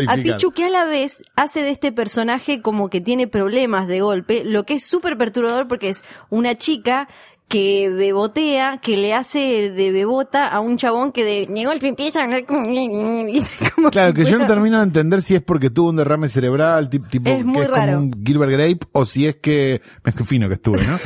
[0.09, 0.17] A.
[0.17, 4.43] Pichu que a la vez hace de este personaje como que tiene problemas de golpe,
[4.45, 7.09] lo que es súper perturbador porque es una chica
[7.49, 12.23] que bebotea, que le hace de bebota a un chabón que de, de golpe empieza
[12.25, 16.29] a como, Claro, que yo no termino de entender si es porque tuvo un derrame
[16.29, 17.93] cerebral, tip- tipo, Es muy que es raro.
[17.95, 20.99] como un Gilbert Grape, o si es que, es que fino que estuve, ¿no?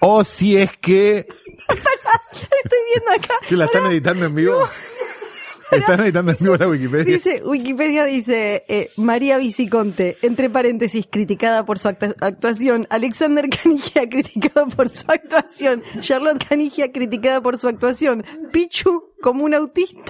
[0.00, 1.26] o si es que,
[1.68, 3.34] Estoy viendo acá.
[3.48, 4.54] que la están editando en vivo.
[5.70, 7.14] Están editando en vivo la Wikipedia.
[7.14, 14.68] Dice, Wikipedia dice, eh, María Viciconte, entre paréntesis, criticada por su actuación, Alexander Canigia, criticado
[14.68, 20.00] por su actuación, Charlotte Canigia, criticada por su actuación, Pichu, como un autista.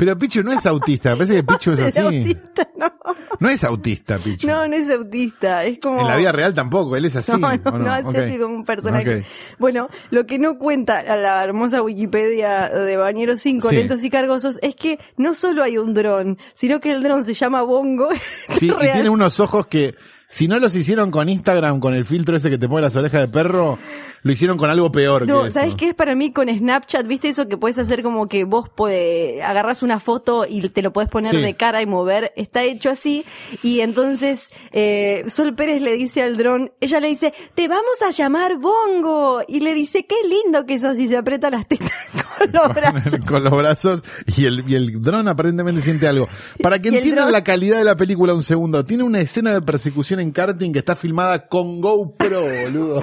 [0.00, 2.00] Pero Pichu no es autista, me parece que Pichu es ¿Es así.
[2.18, 2.68] autista?
[2.76, 2.90] No.
[3.38, 4.46] No es autista, Pichu.
[4.46, 6.00] no, no es autista, es como...
[6.00, 7.32] En la vida real tampoco, él es así.
[7.32, 9.24] No, no, ¿o no, es así como un personaje.
[9.58, 13.76] Bueno, lo que no cuenta a la hermosa Wikipedia de Bañero 5, Sí.
[13.76, 17.34] lentos y cargosos, es que no solo hay un dron, sino que el dron se
[17.34, 18.08] llama Bongo.
[18.48, 19.94] Sí, y tiene unos ojos que
[20.30, 23.20] Si no los hicieron con Instagram, con el filtro ese que te pone las orejas
[23.22, 23.78] de perro,
[24.22, 25.26] lo hicieron con algo peor.
[25.26, 25.58] No, que eso.
[25.58, 27.04] ¿sabes qué es para mí con Snapchat?
[27.06, 30.92] ¿Viste eso que puedes hacer como que vos puede, agarras una foto y te lo
[30.92, 31.38] puedes poner Sí.
[31.38, 32.32] de cara y mover?
[32.36, 33.24] Está hecho así.
[33.64, 38.10] Y entonces eh, Sol Pérez le dice al dron, ella le dice, te vamos a
[38.10, 39.42] llamar Bongo.
[39.48, 41.90] Y le dice, qué lindo que sos y se aprieta las tetas
[42.52, 43.16] con los brazos.
[43.26, 44.02] con los brazos
[44.36, 46.28] y el, y el dron aparentemente siente algo.
[46.62, 50.20] Para que entiendan la calidad de la película un segundo, tiene una escena de persecución
[50.20, 53.02] en karting que está filmada con GoPro, boludo.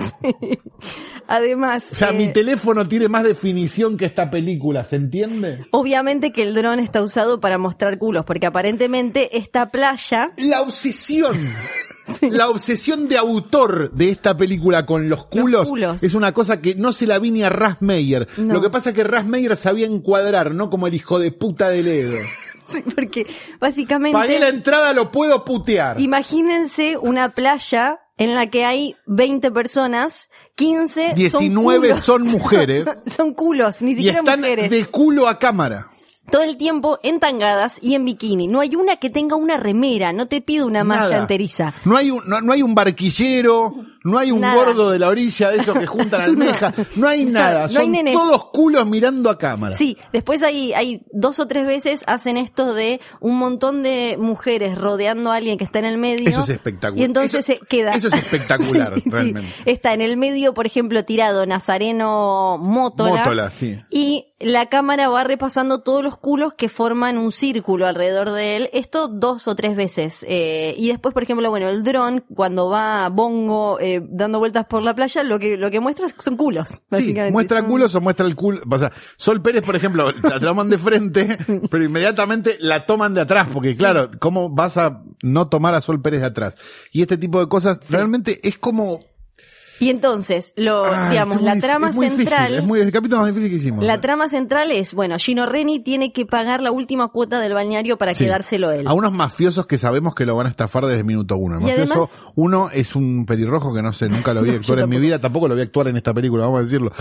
[1.27, 5.59] Además, O sea, eh, mi teléfono tiene más definición que esta película, ¿se entiende?
[5.71, 11.37] obviamente que el dron está usado para mostrar culos, porque aparentemente esta playa La obsesión.
[12.21, 16.03] La obsesión de autor de esta película con los culos, culos.
[16.03, 18.27] es una cosa que no se la vi ni a Ras Meyer.
[18.37, 18.53] No.
[18.55, 21.69] Lo que pasa es que Ras Meyer sabía encuadrar, no como el hijo de puta
[21.69, 22.17] de Ledo.
[22.67, 23.25] Sí, porque
[23.61, 24.11] básicamente...
[24.11, 26.01] Pagué la entrada, lo puedo putear.
[26.01, 32.33] Imagínense una playa en la que hay 20 personas, 15 19 son, son culos.
[32.33, 32.85] mujeres.
[33.15, 34.69] son culos, ni y siquiera están mujeres.
[34.69, 35.89] de culo a cámara.
[36.29, 38.47] Todo el tiempo en tangadas y en bikini.
[38.47, 41.73] No hay una que tenga una remera, no te pido una malla enteriza.
[41.85, 43.73] No hay un, no, no hay un barquillero,
[44.07, 44.55] no hay un Nada.
[44.55, 48.45] gordo de la orilla de esos que juntan almeja, no hay nada, No son todos
[48.51, 49.75] culos mirando a cámara.
[49.75, 54.77] Sí, después hay, hay dos o tres veces hacen esto de un montón de mujeres
[54.77, 56.27] rodeando a alguien que está en el medio.
[56.29, 56.99] Eso es espectacular.
[57.01, 57.91] Y entonces Eso- se queda.
[57.91, 59.09] eso es espectacular, Sí, sí.
[59.09, 59.49] realmente.
[59.65, 63.23] Está en el medio, por ejemplo, tirado Nazareno Mótola.
[63.23, 63.77] Mótola, sí.
[63.89, 68.69] Y la cámara va repasando todos los culos que forman un círculo alrededor de él.
[68.73, 70.25] Esto dos o tres veces.
[70.29, 74.83] Eh, y después, por ejemplo, bueno, el dron, cuando va Bongo eh, dando vueltas por
[74.83, 76.83] la playa, lo que, lo que muestra son culos.
[76.91, 78.61] Sí, muestra culos o muestra el culo.
[78.69, 81.37] O sea, Sol Pérez, por ejemplo, la toman de frente,
[81.69, 86.01] pero inmediatamente la toman de atrás, porque claro, ¿cómo vas a no tomar a Sol
[86.01, 86.57] Pérez de atrás?
[86.91, 88.99] Y este tipo de cosas realmente es como...
[89.79, 92.53] Y entonces, lo, Ay, digamos, es la trama es difícil, central.
[92.55, 93.85] es muy, el capítulo más difícil que hicimos.
[93.85, 97.97] La trama central es, bueno, Gino Reni tiene que pagar la última cuota del balneario
[97.97, 98.23] para Sí.
[98.25, 98.87] quedárselo él.
[98.87, 101.55] A unos mafiosos que sabemos que lo van a estafar desde el minuto uno.
[101.57, 104.79] El Y mafioso además- uno es un pelirrojo que no sé, nunca lo vi actuar
[104.79, 106.91] en mi vida, tampoco lo vi actuar en esta película, vamos a decirlo.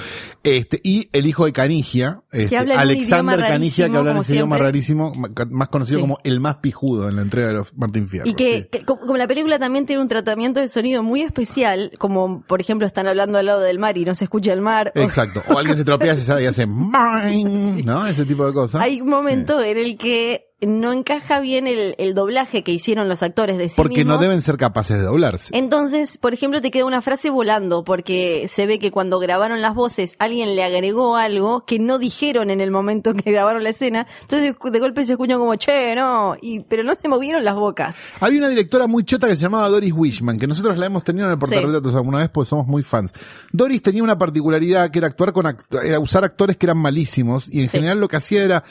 [0.42, 5.12] Este, y el hijo de Canigia, este, Alexander Canigia, que habla en ese idioma rarísimo,
[5.50, 6.00] más conocido Sí.
[6.02, 8.28] como el más pijudo en la entrega de los Martín Fierro.
[8.28, 8.68] Y que, sí.
[8.70, 12.60] que como como la película también tiene un tratamiento de sonido muy especial, como por
[12.60, 14.92] ejemplo están hablando al lado del mar y no se escucha el mar.
[14.94, 15.42] Exacto.
[15.48, 18.06] O alguien se tropea y hace ¿no?
[18.06, 18.82] Ese tipo de cosas.
[18.82, 23.22] Hay un momento en el que no encaja bien el, el doblaje que hicieron los
[23.22, 25.50] actores de sí Porque no deben ser capaces de doblarse.
[25.54, 29.74] Entonces, por ejemplo, te queda una frase volando porque se ve que cuando grabaron las
[29.74, 34.06] voces alguien le agregó algo que no dijeron en el momento que grabaron la escena.
[34.22, 37.94] Entonces de, golpe se escuchan como, che, no, y, pero no se movieron las bocas.
[38.20, 41.26] Había una directora muy chota que se llamaba Doris Wishman, que nosotros la hemos tenido
[41.26, 43.12] en el portarretratos alguna vez porque somos muy fans.
[43.52, 47.46] Doris tenía una particularidad que era actuar con act- era usar actores que eran malísimos
[47.50, 47.76] y en Sí.
[47.76, 48.64] general lo que hacía era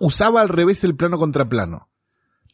[0.00, 1.88] usaba al revés el plano contra plano.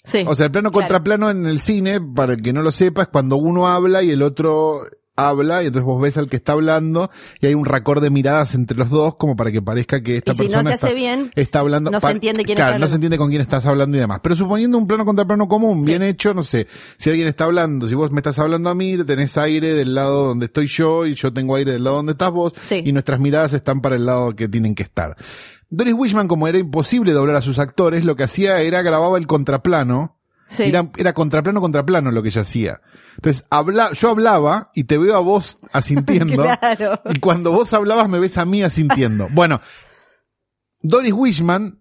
[0.05, 0.25] Sí.
[0.27, 0.83] O sea, el plano Claro.
[0.87, 4.03] contra plano en el cine, para el que no lo sepa, es cuando uno habla
[4.03, 4.87] y el otro
[5.21, 7.11] habla y entonces vos ves al que está hablando
[7.41, 10.31] y hay un racor de miradas entre los dos como para que parezca que esta
[10.31, 12.71] Y si no persona se está, hace bien, está hablando no se entiende quién claro,
[12.75, 15.25] está no se entiende con quién estás hablando y demás pero suponiendo un plano contra
[15.27, 15.87] plano común Sí.
[15.87, 18.97] bien hecho no sé si alguien está hablando si vos me estás hablando a mí
[19.05, 22.31] tenés aire del lado donde estoy yo y yo tengo aire del lado donde estás
[22.31, 22.81] vos Sí.
[22.87, 25.17] y nuestras miradas están para el lado que tienen que estar
[25.71, 29.27] Doris Wishman como era imposible doblar a sus actores lo que hacía era grababa el
[29.27, 30.15] contraplano
[30.51, 30.63] Sí.
[30.63, 32.81] era, era contraplano contraplano lo que ella hacía.
[33.17, 36.43] Entonces, habla, yo hablaba y te veo a vos asintiendo.
[36.61, 37.03] Claro.
[37.11, 39.29] Y cuando vos hablabas me ves a mí asintiendo.
[39.33, 39.61] Bueno,
[40.81, 41.78] Doris Wishman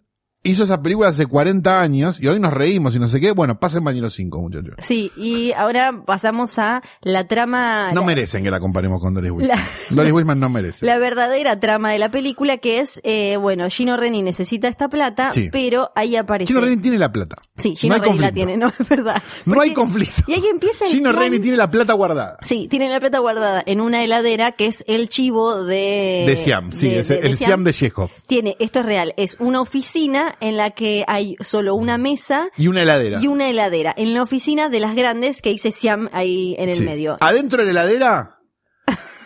[0.49, 3.31] hizo esa película hace 40 años y hoy nos reímos y no sé qué.
[3.31, 4.73] Bueno, pasa en Bañero 5, muchachos.
[4.79, 7.91] Sí, y ahora pasamos a la trama.
[7.93, 9.57] No la- merecen que la comparemos con Doris Wishman.
[9.57, 9.63] La-
[9.95, 10.85] Doris Wishman no merece.
[10.85, 15.31] La verdadera trama de la película que es, eh, bueno, Gino Reni necesita esta plata,
[15.33, 15.49] Sí.
[15.51, 16.47] pero ahí aparece.
[16.53, 17.35] Gino Reni tiene la plata.
[17.57, 19.21] Sí, Gino no Reni la tiene, no, es verdad.
[19.45, 20.23] No hay conflicto.
[20.27, 22.37] Y ahí empieza el Gino plan- Reni tiene la plata guardada.
[22.43, 26.23] Sí, tiene la plata guardada en una heladera que es el chivo de...
[26.27, 28.09] De Siam, sí, de- es de- de el Siam de Chekhov.
[28.27, 32.67] Tiene, esto es real, es una oficina en la que hay solo una mesa Y
[32.67, 33.19] una heladera.
[33.21, 33.93] y una heladera.
[33.97, 36.83] En la oficina de las grandes que dice Siam ahí en el Sí.
[36.83, 37.17] medio.
[37.19, 38.37] Adentro de la heladera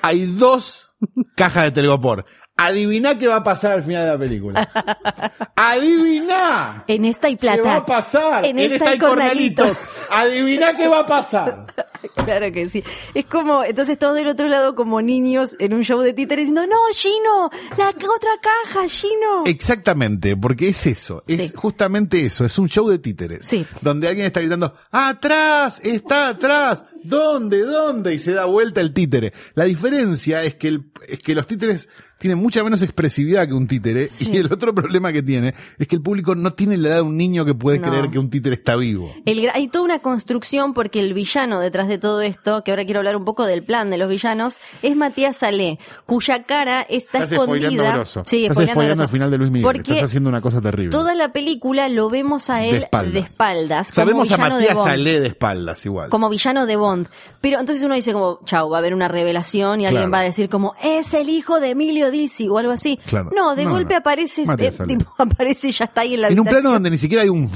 [0.02, 0.90] hay dos
[1.36, 2.26] cajas de telgopor.
[2.66, 4.70] Adivina qué va a pasar al final de la película.
[5.56, 6.84] Adivina.
[6.88, 7.76] En esta hay ¿Qué va plata.
[7.78, 8.46] a pasar?
[8.46, 9.78] En esta hay hay cornalitos.
[10.12, 11.66] Adivina qué va a pasar.
[12.26, 12.84] claro que sí.
[13.14, 16.68] Es como, entonces todos del otro lado como niños en un show de títeres diciendo,
[16.68, 19.44] no, Gino, la otra caja, Gino.
[19.46, 21.52] Exactamente, porque es eso, es Sí.
[21.56, 23.46] justamente eso, es un show de títeres.
[23.46, 23.66] Sí.
[23.82, 28.14] Donde alguien está gritando, atrás, está atrás, ¿dónde, dónde?
[28.14, 29.34] Y se da vuelta el títere.
[29.56, 31.90] La diferencia es que, el, es que los títeres
[32.22, 34.30] tienen mucha menos expresividad que un títere Sí.
[34.32, 37.02] y el otro problema que tiene es que el público no tiene la edad de
[37.02, 37.90] un niño que puede No.
[37.90, 39.12] creer que un títere está vivo.
[39.26, 43.00] El hay toda una construcción porque el villano detrás de todo esto, que ahora quiero
[43.00, 47.32] hablar un poco del plan de los villanos, es Matías Salé, cuya cara está Estás
[47.34, 47.94] escondida.
[47.94, 48.24] grosso.
[48.28, 49.64] Sí, Estás spoileando al final de Luis Miguel.
[49.66, 50.92] Porque Estás haciendo una cosa terrible.
[50.92, 53.14] toda la película lo vemos a él De espaldas.
[53.14, 54.88] de espaldas, como Sabemos a de Matías Bond.
[54.90, 56.10] Salé de espaldas igual.
[56.10, 57.08] como villano de Bond.
[57.42, 60.24] Pero entonces uno dice como, chau, va a haber una revelación y alguien va a
[60.24, 62.98] decir como, es el hijo de Emilio Dizzi o algo así.
[63.08, 63.32] Claro.
[63.36, 64.00] No, de No, golpe no.
[64.00, 66.74] aparece, eh, tipo, aparece y ya está ahí en la en un plano habitación.
[66.74, 67.48] donde ni siquiera hay un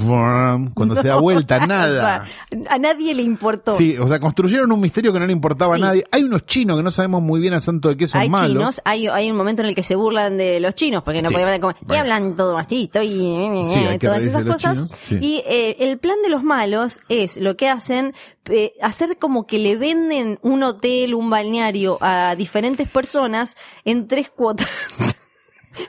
[0.74, 2.24] cuando se da No, vuelta, nada.
[2.68, 3.72] A nadie le importó.
[3.74, 5.82] Sí, o sea, construyeron un misterio que no le importaba Sí.
[5.82, 6.04] a nadie.
[6.10, 8.56] Hay unos chinos que no sabemos muy bien a santo de qué son hay malos.
[8.56, 11.28] chinos, hay, hay un momento en el que se burlan de los chinos, porque no
[11.28, 12.02] Sí, podían como, y bueno.
[12.02, 14.84] hablan todo así, estoy, Sí, hay que todas reírse esas cosas.
[15.08, 15.18] sí.
[15.20, 18.14] Y eh, el plan de los malos es lo que hacen,
[18.48, 24.30] eh, hacer como que le venden un hotel, un balneario a diferentes personas en tres
[24.46, 24.68] cuotas.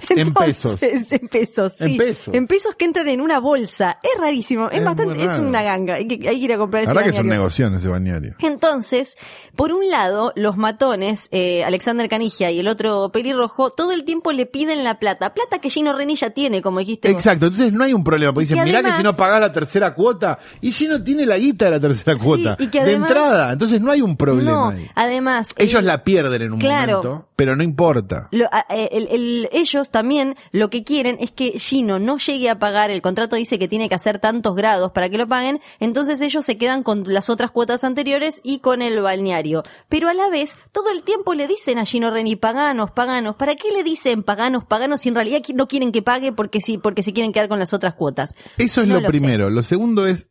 [0.10, 0.82] En pesos.
[0.84, 1.84] En pesos, sí.
[1.86, 2.34] En pesos.
[2.36, 4.00] En pesos que entran en una bolsa.
[4.04, 4.70] Es rarísimo.
[4.70, 5.94] Es, Es bastante, es una ganga.
[5.96, 7.88] Hay que, hay que ir a comprar La ese verdad que es un negocio ese
[7.88, 8.36] bañario.
[8.40, 9.16] Entonces,
[9.56, 14.34] por un lado, los matones, eh, Alexander Canigia y el otro pelirrojo, todo el tiempo
[14.34, 15.34] le piden la plata.
[15.34, 17.08] Plata que Gino Reni ya tiene, como dijiste.
[17.10, 17.18] vos.
[17.18, 19.40] Exacto, entonces no hay un problema, porque Y dicen, que mirá que si no pagás
[19.40, 22.68] la tercera cuota, y si no tiene la guita de la tercera Sí, cuota, y
[22.68, 24.86] que de entrada, entonces no hay un problema No, ahí.
[24.96, 25.54] además.
[25.58, 26.98] Ellos el- la pierden en un Claro.
[27.04, 28.28] momento, pero no importa.
[28.32, 32.60] lo- eh, el- el- ellos también lo que quieren es que Gino no llegue a
[32.60, 36.20] pagar, el contrato dice que tiene que hacer tantos grados para que lo paguen, entonces
[36.20, 39.64] ellos se quedan con las otras cuotas anteriores y con el balneario.
[39.88, 43.56] Pero a la vez, todo el tiempo le dicen a Gino Reni, paganos, paganos, ¿para
[43.56, 47.04] qué le dicen paganos, paganos si en realidad no quieren que pague porque sí, porque
[47.04, 48.34] se quieren quedar con las otras cuotas?
[48.58, 49.12] Eso es No lo, lo sé.
[49.12, 49.50] primero.
[49.52, 50.28] Lo segundo es.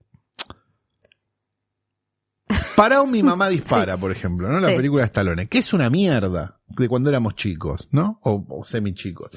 [2.76, 4.60] Parao mi mamá dispara, por ejemplo, ¿no?
[4.60, 4.76] La Sí.
[4.76, 8.20] película de Stallone, que es una mierda de cuando éramos chicos, ¿no?
[8.22, 9.30] O, o semi chicos.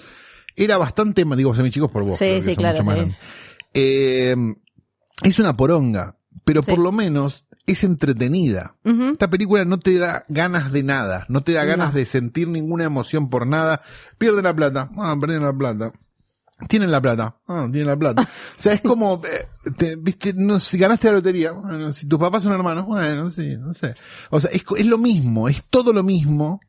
[0.55, 3.11] Era bastante, digo semi chicos por vos, Sí, sí, claro, sí.
[3.73, 4.35] Eh,
[5.23, 8.75] es una poronga, pero por lo menos es entretenida.
[8.83, 11.99] Esta película no te da ganas de nada, no te da ganas No.
[11.99, 13.81] de sentir ninguna emoción por nada.
[14.17, 15.93] Pierden la plata, ah, perdieron la plata.
[16.67, 18.23] Tienen la plata, ah, tienen la plata.
[18.23, 19.45] O sea, es como, eh,
[19.77, 23.55] te- viste, no, si ganaste la lotería, bueno, si tus papás son hermanos, bueno, sí,
[23.57, 23.93] no sé.
[24.29, 26.59] O sea, es, es lo mismo, es todo lo mismo.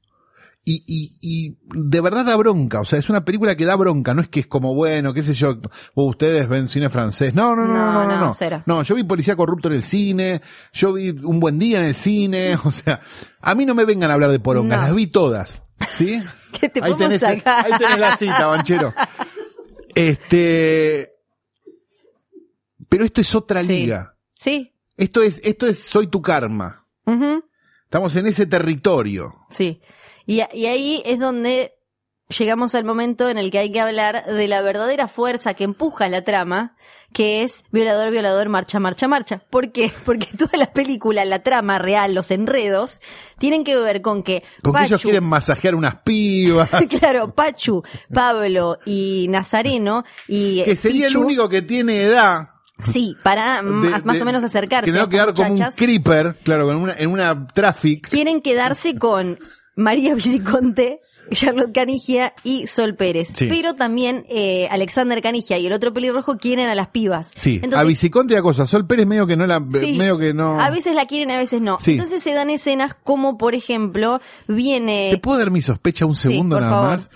[0.63, 4.13] Y, y, y de verdad da bronca, o sea, es una película que da bronca,
[4.13, 5.59] no es que es como, bueno, qué sé yo,
[5.95, 8.63] o ustedes ven cine francés, no, no, no, no, no, No, no, no, cero.
[8.67, 10.43] no, yo vi Policía Corrupto en el cine,
[10.75, 13.01] yo vi Un Buen Día en el cine, o sea,
[13.41, 14.85] a mí no me vengan a hablar de porongas, No.
[14.85, 15.65] las vi todas,
[15.97, 16.23] ¿sí?
[16.61, 17.65] ¿Qué te ahí, tenés, sacar?
[17.65, 18.93] ahí tenés la cita, banchero.
[19.95, 21.13] Este,
[22.89, 23.69] pero esto es otra Sí.
[23.69, 24.73] liga, Sí.
[24.97, 27.45] esto es, esto es Soy tu karma, Ujú.
[27.85, 29.35] estamos en ese territorio.
[29.51, 29.81] Sí.
[30.27, 31.75] Y, y ahí es donde
[32.39, 36.09] llegamos al momento en el que hay que hablar de la verdadera fuerza que empuja
[36.09, 36.77] la trama,
[37.13, 39.43] que es violador, violador, marcha, marcha, marcha.
[39.51, 39.93] ¿Por qué?
[40.05, 43.01] Porque toda la película, la trama real, los enredos,
[43.39, 46.71] tienen que ver con que Con que ellos quieren masajear unas pibas.
[47.01, 52.49] claro, Pachu, Pablo y Nazareno y que sería el único que tiene edad.
[52.83, 53.63] Sí, para de-
[54.05, 54.91] más de- o menos acercarse.
[54.91, 58.09] Que no quedar como un creeper, claro, con una, en una traffic.
[58.09, 59.39] quieren quedarse con
[59.77, 61.01] María Viciconte,
[61.35, 63.33] Charlotte Canigia y Sol Pérez.
[63.35, 63.47] Sí.
[63.49, 67.31] Pero también eh, Alexander Canigia y el otro pelirrojo quieren a las pibas.
[67.35, 68.67] Sí, Entonces, a Viciconte y a cosa.
[68.67, 70.61] Sol Pérez medio que no la, sí, medio que no.
[70.61, 71.79] A veces la quieren, a veces no.
[71.81, 71.93] Sí.
[71.93, 75.09] Entonces se dan escenas como, por ejemplo, viene...
[75.11, 76.91] ¿Te puedo dar mi sospecha un segundo nada favor.
[76.91, 77.11] más?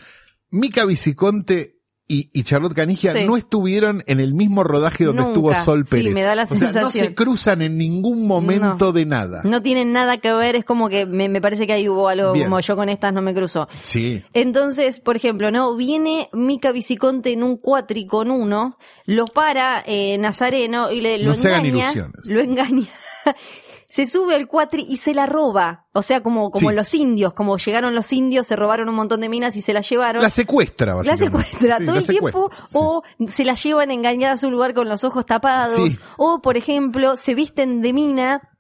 [0.50, 1.73] Mica Viciconte
[2.06, 3.24] y, y Charlotte Canigia Sí.
[3.24, 5.32] no estuvieron en el mismo rodaje donde Nunca.
[5.32, 6.12] estuvo Sol Sí, Pérez.
[6.14, 8.92] me da la o sea, no se cruzan en ningún momento No.
[8.92, 9.40] de nada.
[9.44, 12.32] No tienen nada que ver, es como que me, me parece que ahí hubo algo
[12.32, 12.46] Bien.
[12.46, 13.68] como yo con estas no me cruzo.
[13.82, 14.22] Sí.
[14.34, 20.18] Entonces, por ejemplo, no viene Mica Viciconte en un cuatri con uno, lo para eh,
[20.18, 22.10] Nazareno y le lo No se hagan ilusiones.
[22.26, 22.86] lo engaña.
[23.94, 26.74] Se sube al cuatri y se la roba, o sea, como como Sí.
[26.74, 29.88] los indios, como llegaron los indios, se robaron un montón de minas y se las
[29.88, 30.20] llevaron.
[30.20, 31.24] La secuestra, La básicamente.
[31.26, 32.74] secuestra Sí, todo la el tiempo secuestra, sí.
[32.80, 35.96] o se la llevan engañadas a un lugar con los ojos tapados Sí.
[36.16, 38.50] o por ejemplo se visten de mina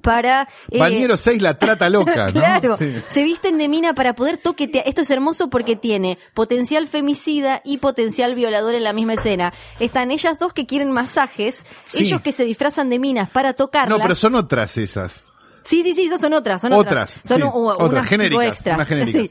[0.00, 2.32] para eh, Bañero 6 la trata loca, ¿no?
[2.32, 2.94] Claro, Sí.
[3.08, 4.86] se visten de mina para poder toquetear.
[4.88, 9.52] Esto es hermoso porque tiene potencial femicida y potencial violador en la misma escena.
[9.80, 12.04] Están ellas dos que quieren masajes, Sí.
[12.04, 13.98] ellos que se disfrazan de minas para tocarlas.
[13.98, 15.24] No, pero son otras esas.
[15.64, 17.20] Sí, sí, sí, esas son otras, son Otras, otras.
[17.28, 18.76] Son sí, u- otras, unas genéricas, extras.
[18.76, 19.22] unas genéricas.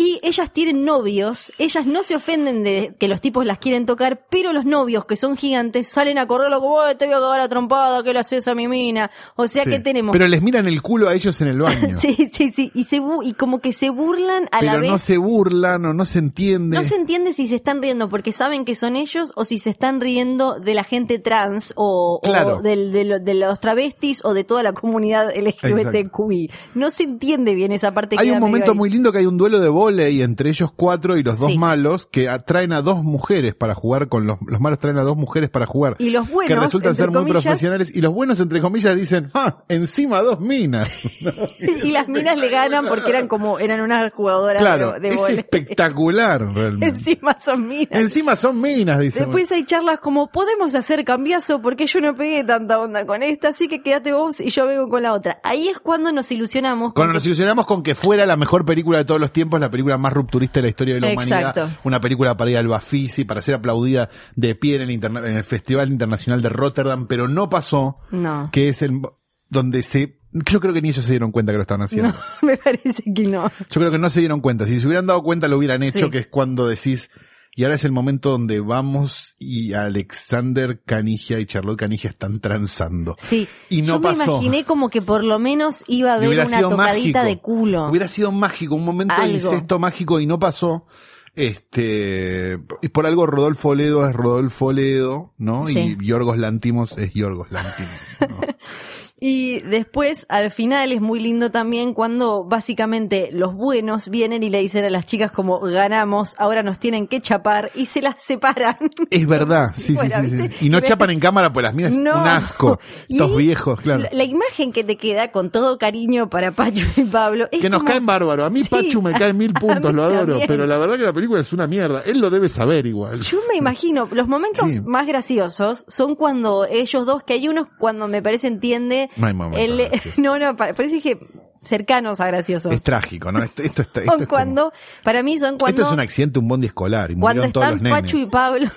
[0.00, 4.24] Y ellas tienen novios, ellas no se ofenden de que los tipos las quieren tocar,
[4.30, 7.40] pero los novios, que son gigantes, salen a correrlo como, "Ay, te voy a cagar
[7.40, 9.10] a trompada, ¿qué le haces a mi mina?
[9.34, 9.70] O sea Sí.
[9.70, 10.12] que tenemos...
[10.12, 11.98] Pero les miran el culo a ellos en el baño.
[12.00, 14.90] Sí, sí, sí, y, se bu- y como que se burlan a la Pero vez.
[14.92, 16.76] no se burlan o no se entiende.
[16.76, 19.70] No se entiende si se están riendo porque saben que son ellos o si se
[19.70, 22.60] están riendo de la gente trans o, o Claro.
[22.62, 26.50] del- de, lo- de los travestis o de toda la comunidad LGBTQI.
[26.76, 28.16] No se entiende bien esa parte.
[28.18, 31.16] Hay queda un momento muy lindo que hay un duelo de volei entre ellos cuatro
[31.16, 31.58] y los dos Sí.
[31.58, 35.16] malos que atraen a dos mujeres para jugar con los, los malos traen a dos
[35.16, 35.96] mujeres para jugar.
[35.98, 39.30] Y los buenos, que resultan entre ser muy profesionales y los buenos entre comillas dicen,
[39.34, 40.88] ah, encima dos minas.
[41.84, 45.28] y las minas le ganan porque eran como eran unas jugadoras claro, de, de es
[45.30, 46.86] espectacular realmente.
[46.98, 47.88] Encima son minas.
[48.00, 49.24] Encima son minas, dicen.
[49.24, 53.48] Después hay charlas como, podemos hacer cambiazo porque yo no pegué tanta onda con esta,
[53.48, 55.40] así que quédate vos y yo vengo con la otra.
[55.42, 56.92] Ahí es cuando nos ilusionamos.
[56.94, 59.67] Cuando que- nos ilusionamos con que fuera la mejor película de todos los tiempos, la
[59.70, 61.60] película más rupturista de la historia de la Exacto.
[61.60, 65.26] humanidad, una película para ir al Bafisi, para ser aplaudida de pie en el, interna-
[65.26, 68.50] en el Festival Internacional de Rotterdam, pero no pasó, No.
[68.52, 69.00] que es el
[69.48, 70.18] donde se...
[70.30, 72.12] Yo creo que ni ellos se dieron cuenta que lo estaban haciendo.
[72.12, 73.48] No, me parece que no.
[73.70, 74.66] Yo creo que no se dieron cuenta.
[74.66, 76.10] Si se hubieran dado cuenta lo hubieran hecho, Sí.
[76.10, 77.08] que es cuando decís,
[77.58, 83.16] y ahora es el momento donde vamos y Alexander Canigia y Charlotte Canigia están transando.
[83.18, 83.48] Sí.
[83.68, 84.26] Y no Yo pasó.
[84.26, 87.24] me imaginé como que por lo menos iba a haber una tocadita mágico.
[87.24, 87.88] de culo.
[87.90, 89.34] Hubiera sido mágico, un momento de Algo.
[89.34, 90.86] incesto mágico y no pasó.
[91.34, 95.64] Este, y por algo Rodolfo Oledo es Rodolfo Oledo, ¿no?
[95.64, 95.96] Sí.
[96.00, 97.90] Y Yorgos Lantimos es Yorgos Lantimos.
[98.20, 98.36] ¿no?
[99.20, 104.60] Y después, al final, es muy lindo también cuando básicamente los buenos vienen y le
[104.60, 108.76] dicen a las chicas como ganamos, ahora nos tienen que chapar y se las separan.
[109.10, 110.66] es verdad, sí, Bueno, sí, sí.
[110.66, 112.20] Y no chapan en cámara, pues las minas No.
[112.20, 112.78] un asco.
[113.08, 114.02] Estos viejos, claro.
[114.04, 117.68] La, la imagen que te queda con todo cariño para Pacho y Pablo es Que
[117.70, 118.44] nos como- caen bárbaro.
[118.44, 120.26] A mí Sí, Pachu me cae mil puntos, lo adoro.
[120.26, 120.46] también.
[120.46, 122.02] Pero la verdad que la película es una mierda.
[122.06, 123.20] Él lo debe saber igual.
[123.22, 124.80] Yo me imagino, los momentos Sí.
[124.82, 129.07] más graciosos son cuando ellos dos, que hay unos cuando me parece entiende.
[129.16, 130.18] No hay el- graciosos.
[130.18, 131.18] no, no, pa- parece que
[131.62, 132.72] cercanos a graciosos.
[132.74, 133.42] Es trágico, ¿no?
[133.42, 136.48] Esto, esto esto es como- cuando, para mí son cuando, esto es un accidente, un
[136.48, 137.10] bondi escolar.
[137.10, 138.02] Y cuando murieron todos están los nenes.
[138.02, 138.70] Pacho y Pablo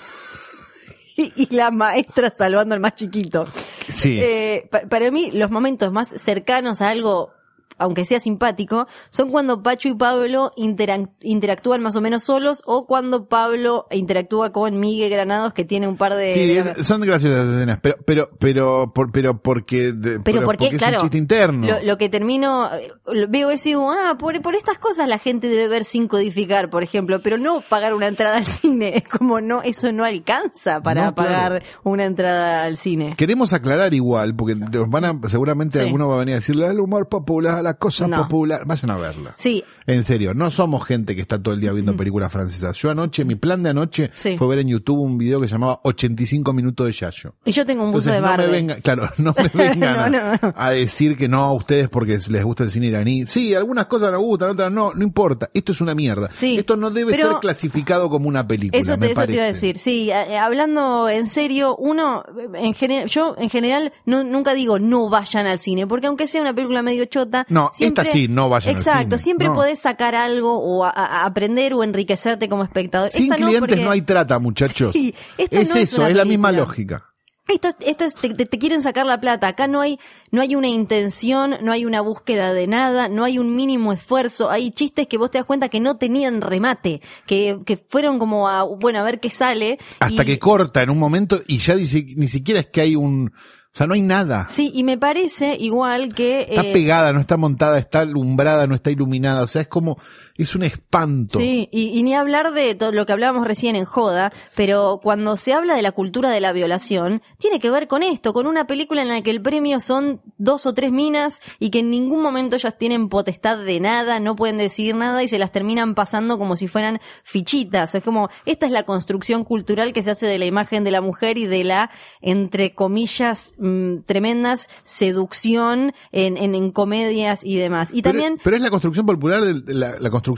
[1.17, 3.47] y, y la maestra salvando al más chiquito.
[3.89, 4.19] Sí.
[4.21, 7.33] Eh, pa- para mí, los momentos más cercanos a algo,
[7.77, 12.85] aunque sea simpático, son cuando Pacho y Pablo interac- interactúan más o menos solos o
[12.85, 16.33] cuando Pablo interactúa con Miguel Granados, que tiene un par de...
[16.33, 20.77] Sí, es- son graciosas escenas, pero, pero, pero, por- pero porque, de- Pero porque, es
[20.77, 21.67] claro, un chiste interno.
[21.67, 25.07] Lo, lo que termino, eh, lo- veo eso y digo, ah, por, por estas cosas
[25.07, 28.97] la gente debe ver sin codificar, por ejemplo, pero no pagar una entrada al cine.
[28.97, 31.29] Es como no, eso no alcanza para No, claro.
[31.31, 33.13] pagar una entrada al cine.
[33.17, 35.85] Queremos aclarar igual, porque nos van a, seguramente Sí.
[35.85, 38.17] alguno va a venir a decirle el humor popular, la cosa No.
[38.23, 38.63] popular.
[38.65, 39.35] Vayan a verla.
[39.37, 42.77] Sí, En serio, no somos gente que está todo el día viendo películas francesas.
[42.77, 44.37] Yo anoche, mi plan de anoche Sí.
[44.37, 47.33] fue ver en YouTube un video que se llamaba 85 minutos de Yayo.
[47.43, 50.69] y yo tengo un buzo Entonces de no me claro, no me vengan No, a,
[50.69, 53.25] decir que no a ustedes porque les gusta el cine iraní.
[53.25, 55.49] Sí, algunas cosas nos gustan, otras no, no importa.
[55.53, 56.29] Esto es una mierda.
[56.35, 59.15] Sí, Esto no debe pero- ser clasificado como una película, Eso me te, eso te
[59.15, 59.33] parece.
[59.37, 64.23] iba a decir, sí, eh, hablando en serio, uno, en general, yo en general no,
[64.23, 68.03] nunca digo no vayan al cine, porque aunque sea una película medio chota, No, siempre-
[68.03, 69.53] esta sí, no vayan al Exacto, cine, siempre no.
[69.53, 73.11] podés sacar algo o a- a- aprender o enriquecerte como espectador.
[73.11, 74.93] Sin Esta no, clientes porque- no hay trata, muchachos.
[74.93, 77.05] Sí, es no es eso, una es la misma lógica.
[77.47, 79.49] Esto, esto es, te, te- te quieren sacar la plata.
[79.49, 79.99] Acá no hay,
[80.31, 84.49] no hay una intención, no hay una búsqueda de nada, no hay un mínimo esfuerzo.
[84.49, 88.47] Hay chistes que vos te das cuenta que no tenían remate, que, que fueron como
[88.47, 89.79] a, bueno, a ver qué sale.
[89.99, 92.95] Hasta y- que corta en un momento y ya dice, ni siquiera es que hay
[92.95, 93.33] un,
[93.73, 94.47] o sea, no hay nada.
[94.49, 96.41] Sí, y me parece igual que...
[96.41, 99.43] Está eh, pegada, no está montada, está alumbrada, no está iluminada.
[99.43, 99.97] O sea, es como,
[100.43, 101.39] es un espanto.
[101.39, 105.37] Sí, y, y ni hablar de todo lo que hablábamos recién en Joda, pero cuando
[105.37, 108.67] se habla de la cultura de la violación, tiene que ver con esto, con una
[108.67, 112.21] película en la que el premio son dos o tres minas y que en ningún
[112.21, 116.37] momento ellas tienen potestad de nada, no pueden decidir nada y se las terminan pasando
[116.37, 117.95] como si fueran fichitas.
[117.95, 121.01] Es como, esta es la construcción cultural que se hace de la imagen de la
[121.01, 127.91] mujer y de la, entre comillas, mm, tremendas seducción en, en, en comedias y demás.
[127.91, 128.39] Y Pero, también...
[128.43, 130.30] pero es la construcción popular la, la construcción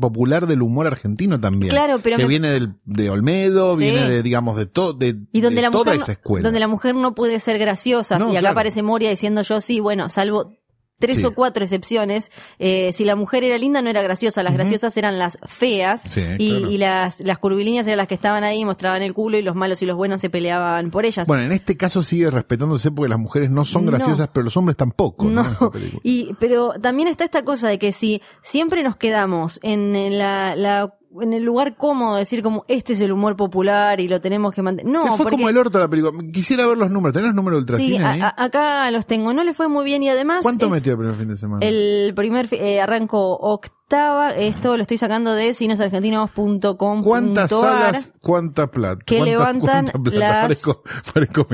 [0.00, 1.70] popular del humor argentino también.
[1.70, 3.84] Claro, pero que me- viene del, de Olmedo, Sí.
[3.84, 6.44] viene de, digamos, de todo, de, Y donde de la toda mujer, esa no- escuela.
[6.44, 8.18] donde la mujer no puede ser graciosa.
[8.18, 8.52] No, y acá claro.
[8.52, 10.57] aparece Moria diciendo yo sí, bueno, salvo
[10.98, 11.24] tres Sí.
[11.26, 12.30] o cuatro excepciones.
[12.58, 14.42] Eh, si la mujer era linda, no era graciosa.
[14.42, 16.02] Las graciosas eran las feas.
[16.02, 16.70] Sí, y, claro.
[16.70, 19.80] y las, las curvilíneas eran las que estaban ahí, mostraban el culo y los malos
[19.82, 21.26] y los buenos se peleaban por ellas.
[21.26, 23.92] Bueno, en este caso sigue respetándose porque las mujeres no son No.
[23.92, 25.24] graciosas, pero los hombres tampoco.
[25.24, 25.42] ¿no?
[25.42, 30.56] No, y, pero también está esta cosa de que si siempre nos quedamos en la,
[30.56, 34.20] la- en el lugar cómodo, de decir como este es el humor popular y lo
[34.20, 34.92] tenemos que mantener.
[34.92, 36.12] No, fue porque como el orto la película.
[36.32, 37.12] Quisiera ver los números.
[37.14, 38.20] ¿Tenés los números de sí, a- ahí?
[38.22, 39.32] acá los tengo.
[39.32, 41.64] No le fue muy bien y además ¿Cuánto metió el primer fin de semana?
[41.66, 43.38] el primer eh, arranco
[43.92, 44.30] octava.
[44.32, 47.02] Esto lo estoy sacando de cinesargentinos.com.
[47.02, 49.02] ¿Cuántas salas, cuánta plata?
[49.06, 50.18] que ¿Cuánta- levantan cuánta plata?
[50.18, 50.82] las- Parezco,
[51.14, 51.46] parezco.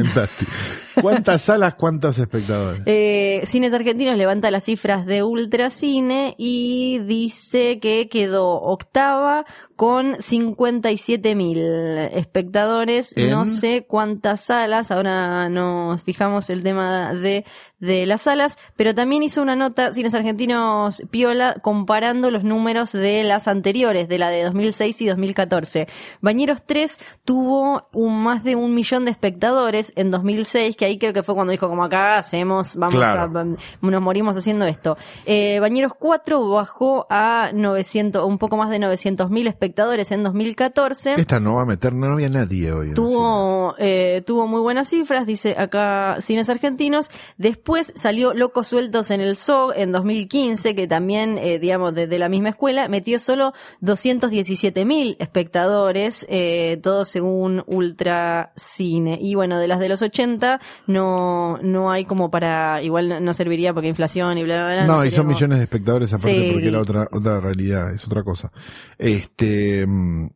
[1.01, 2.82] ¿Cuántas salas, cuántos espectadores?
[2.87, 9.45] Eh, Cines Argentinos levanta las cifras de Ultracine y dice que quedó octava
[9.76, 13.16] con 57 mil espectadores.
[13.16, 13.30] ¿En?
[13.30, 17.45] No sé cuántas salas, ahora nos fijamos el tema de,
[17.85, 23.24] de las salas, pero también hizo una nota Cines Argentinos Piola comparando los números de
[23.24, 25.89] las anteriores, de la de 2006 y 2014.
[26.20, 31.12] Bañeros 3 tuvo un, más de un millón de espectadores en 2006, que ahí creo
[31.12, 33.39] que fue cuando dijo como acá hacemos, vamos Claro.
[33.39, 34.97] a, nos morimos haciendo esto.
[35.26, 41.14] Eh, Bañeros 4 bajó a 900, un poco más de 900 mil espectadores en 2014.
[41.14, 42.95] Esta no va a meter, no había nadie hoy.
[42.95, 47.11] Tuvo, eh, tuvo muy buenas cifras, dice acá Cines Argentinos.
[47.37, 52.18] Después salió Locos Sueltos en el SOG en 2015, que también, eh, digamos, de, de
[52.18, 59.18] la misma escuela, metió solo 217 mil espectadores, eh, todo según Ultra Cine.
[59.20, 63.75] Y bueno, de las de los 80, no, no hay como para, igual no, serviría
[63.75, 64.87] porque inflación y bla, bla, bla.
[64.87, 66.51] No, y son como- millones de espectadores aparte Sí.
[66.53, 68.53] porque era otra, otra realidad, es otra cosa.
[68.99, 70.29] Este, mm,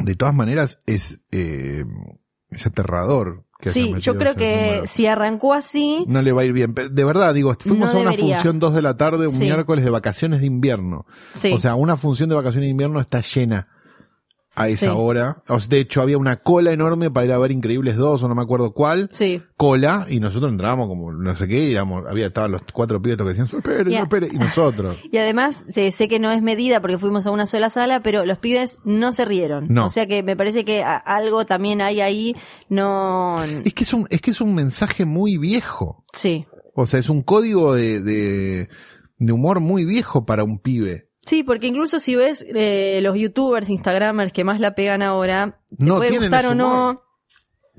[0.00, 1.84] de todas maneras, es, eh,
[2.50, 3.45] es aterrador.
[3.62, 4.86] Sí, yo creo que número.
[4.86, 6.74] si arrancó así, No le va a ir bien.
[6.74, 8.36] De verdad, digo, fuimos No a una debería.
[8.36, 9.44] función 2 de la tarde, un Sí.
[9.44, 11.06] miércoles de vacaciones de invierno.
[11.34, 11.52] sí.
[11.52, 13.68] O sea, una función de vacaciones de invierno está llena
[14.56, 14.92] a esa Sí.
[14.96, 15.42] hora.
[15.48, 18.28] O sea, de hecho, había una cola enorme para ir a ver Increíbles 2 o
[18.28, 19.08] no me acuerdo cuál.
[19.12, 19.42] sí.
[19.58, 23.16] Cola, y nosotros entrábamos como no sé qué, y éramos, había, estaban los cuatro pibes
[23.16, 24.02] que decían, espere, Ya.
[24.02, 24.98] espere, y nosotros.
[25.12, 28.26] Y además, sé, sé que no es medida porque fuimos a una sola sala, pero
[28.26, 29.66] los pibes no se rieron.
[29.70, 29.86] No.
[29.86, 32.36] O sea que me parece que algo también hay ahí,
[32.68, 33.36] no...
[33.64, 36.04] Es que es un, es que es un mensaje muy viejo.
[36.12, 36.46] Sí.
[36.74, 38.68] O sea, es un código de, de,
[39.18, 41.05] de humor muy viejo para un pibe.
[41.26, 45.84] Sí, porque incluso si ves eh, los youtubers, instagramers que más la pegan ahora, te
[45.84, 47.02] No puede gustar o no,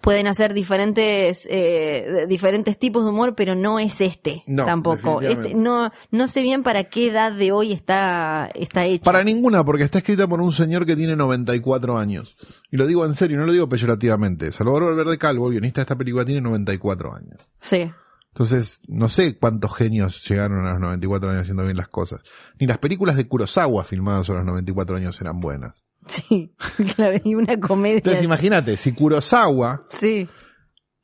[0.01, 5.21] pueden hacer diferentes eh, diferentes tipos de humor, pero no es este No, tampoco.
[5.21, 9.03] Este, no no sé bien para qué edad de hoy está está hecho.
[9.03, 12.35] Para ninguna, porque está escrita por un señor que tiene 94 años.
[12.69, 14.51] Y lo digo en serio, no lo digo peyorativamente.
[14.51, 17.39] Salvador Valverde Calvo, guionista de esta película, tiene 94 años.
[17.59, 17.89] Sí.
[18.37, 22.21] Entonces, no sé cuántos genios llegaron a los 94 años haciendo bien las cosas.
[22.59, 25.83] Ni las películas de Kurosawa filmadas a los 94 años eran buenas.
[26.05, 26.53] Sí,
[26.95, 27.97] claro, y una comedia.
[27.97, 30.29] Entonces, imagínate, si Kurosawa, Sí.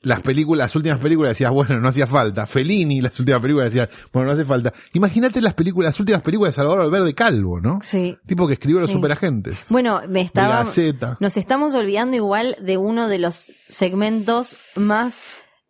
[0.01, 2.45] las películas, las últimas películas decías, bueno, no hacía falta.
[2.45, 4.71] Fellini, las últimas películas decías, bueno, no hace falta.
[4.93, 7.79] Imagínate las películas, las últimas películas de Salvador Valverde Calvo, ¿no?
[7.81, 8.15] Sí.
[8.27, 8.91] Tipo que escribió Los.
[8.91, 9.57] Superagentes.
[9.69, 10.67] Bueno, me estaba.
[11.19, 15.23] Nos estamos olvidando igual de uno de los segmentos más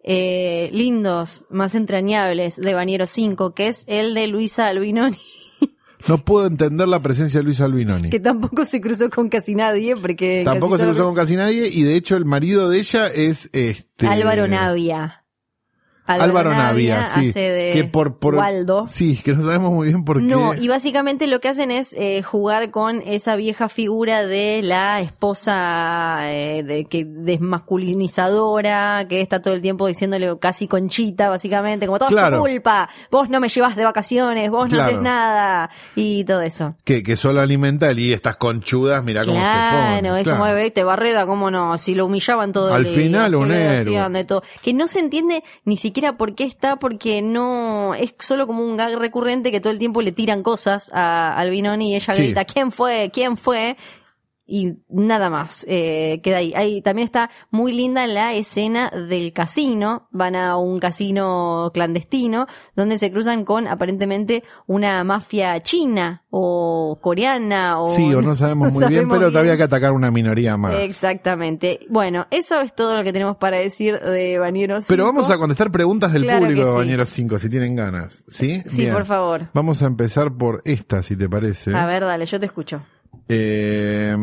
[0.04, 5.18] eh, lindos, más entrañables de Bañero 5, que es el de Luisa Albinoni,
[6.08, 8.10] No puedo entender la presencia de Luis Albinoni.
[8.10, 10.42] que tampoco se cruzó con casi nadie, porque.
[10.44, 14.08] Tampoco se cruzó con casi nadie y de hecho el marido de ella es este
[14.08, 15.23] Álvaro Navia.
[16.06, 17.30] Álvaro Navia, sí.
[17.30, 18.88] hace de que por, por Waldo.
[18.90, 20.26] Sí, que no sabemos muy bien por qué.
[20.26, 25.00] No, y básicamente lo que hacen es eh, jugar con esa vieja figura de la
[25.02, 32.00] esposa eh, de que desmasculinizadora, que está todo el tiempo diciéndole casi conchita, básicamente, como
[32.00, 32.38] todo Claro.
[32.38, 34.84] es tu culpa, vos no me llevas de vacaciones, vos no Claro.
[34.92, 36.76] haces nada, y todo eso.
[36.84, 40.22] que, que solo alimenta el y estas conchudas, mira cómo se Claro, pone.
[40.22, 43.50] es como de te barreda, cómo no, si lo humillaban todo Al el final, un
[43.50, 43.80] le héroe.
[43.80, 44.44] hacían de todo.
[44.62, 48.76] Que no se entiende ni siquiera por qué está, porque no, es solo como un
[48.78, 52.24] gag recurrente que todo el tiempo le tiran cosas a Albinoni y ella Sí.
[52.24, 53.12] grita, ¿quién fue?
[53.14, 53.78] ¿quién fue?
[54.46, 56.54] Y nada más, eh, queda ahí.
[56.56, 56.82] ahí.
[56.82, 60.10] También está muy linda la escena del casino.
[60.12, 67.80] Van a un casino clandestino donde se cruzan con aparentemente una mafia china o coreana
[67.80, 69.38] o Sí, o no sabemos muy bien, pero bien.
[69.38, 70.76] había que atacar una minoría más.
[70.76, 71.80] Exactamente.
[71.90, 74.86] Bueno, eso es todo lo que tenemos para decir de Bañeros.
[74.90, 76.78] Pero vamos a contestar preguntas del Claro público de sí.
[76.80, 78.24] Bañeros 5, si tienen ganas.
[78.28, 78.62] ¿Sí?
[78.68, 78.94] Sí, Bien.
[78.94, 79.50] por favor.
[79.54, 81.74] Vamos a empezar por esta, si te parece.
[81.74, 82.82] A ver, dale, yo te escucho.
[83.30, 84.16] Eh,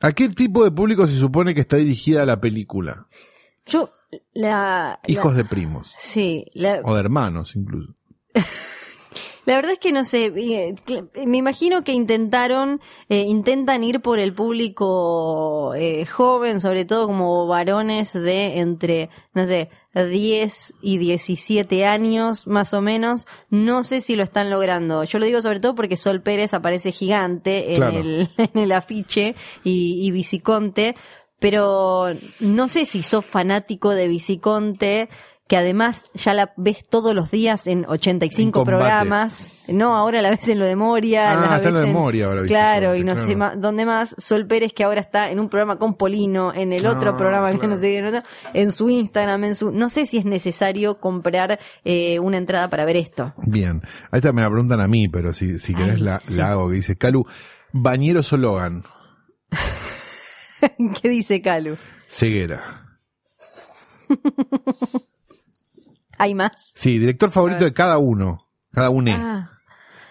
[0.00, 3.06] ¿A qué tipo de público se supone que está dirigida la película?
[3.66, 3.90] Yo,
[4.32, 4.98] la...
[5.06, 5.94] Hijos la- de primos.
[5.98, 7.94] Sí, la- O de hermanos, incluso.
[9.44, 10.74] La verdad es que no sé, eh,
[11.26, 17.48] me imagino que intentaron, eh, intentan ir por el público eh, joven, sobre todo como
[17.48, 23.26] varones de entre, no sé, 10 y 17 años más o menos.
[23.50, 25.04] No sé si lo están logrando.
[25.04, 27.98] Yo lo digo sobre todo porque Sol Pérez aparece gigante en, Claro.
[27.98, 29.34] el, en el afiche
[29.64, 30.94] y, y Viciconte,
[31.38, 35.08] pero no sé si sos fanático de Viciconte,
[35.52, 39.48] que además ya la ves todos los días en 85 En programas.
[39.68, 41.30] No, ahora la ves en lo de Moria.
[41.32, 44.14] Ah, la está en lo de Moria ahora, Claro, y no sé más, dónde más.
[44.16, 47.52] Sol Pérez, que ahora está en un programa con Polino, en el otro Ah, programa
[47.52, 47.74] que claro.
[47.74, 48.22] no sé qué, en
[48.54, 49.70] en su Instagram, en su...
[49.72, 53.34] No sé si es necesario comprar eh, una entrada para ver esto.
[53.46, 53.82] Bien.
[54.10, 56.36] A esta me la preguntan a mí, pero si, si querés Ay, la, sí.
[56.36, 57.26] la hago, que dice, Calu,
[57.72, 58.84] Bañeros o Logan,
[61.02, 61.76] ¿Qué dice Calu?
[62.08, 62.96] ceguera.
[66.18, 66.72] ¿Hay más?
[66.76, 68.38] Sí, director favorito de cada uno.
[68.72, 69.12] Cada uno.
[69.14, 69.50] Ah,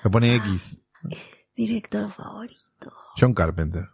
[0.03, 0.81] Me pone X.
[1.55, 2.91] director favorito.
[3.19, 3.89] John Carpenter.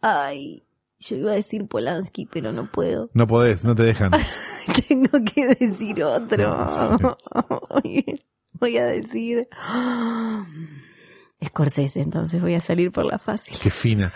[0.00, 0.66] Ay,
[0.98, 3.10] yo iba a decir Polanski, pero no puedo.
[3.14, 4.12] No podés, no te dejan.
[4.88, 6.66] Tengo que decir otro.
[8.60, 9.48] Voy a decir.
[11.44, 13.58] Scorsese, entonces voy a salir por la fácil.
[13.60, 14.10] Qué fina.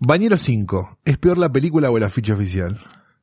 [0.00, 0.98] Bañero 5.
[1.04, 2.78] ¿Es peor la película o el afiche oficial?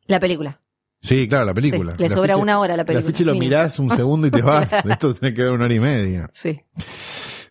[0.07, 0.59] La película.
[1.03, 1.91] Sí, claro, la película.
[1.97, 3.49] Sí, le sobra una hora a la El película, afiche lo mínimo.
[3.49, 4.71] mirás un segundo y te vas.
[4.73, 6.29] Esto tiene que ver una hora y media.
[6.31, 6.59] Sí.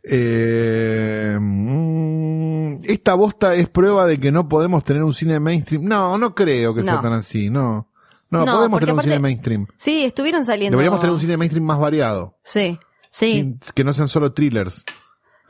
[0.05, 5.85] Eh, mm, esta bosta es prueba de que no podemos tener un cine mainstream.
[5.85, 7.89] No, no creo que sea tan así, no.
[8.31, 9.67] No, No, podemos tener un cine mainstream.
[9.77, 10.77] Sí, estuvieron saliendo.
[10.77, 12.39] Deberíamos tener un cine mainstream más variado.
[12.43, 12.79] Sí,
[13.11, 13.33] sí.
[13.35, 14.85] Sin- que no sean solo thrillers.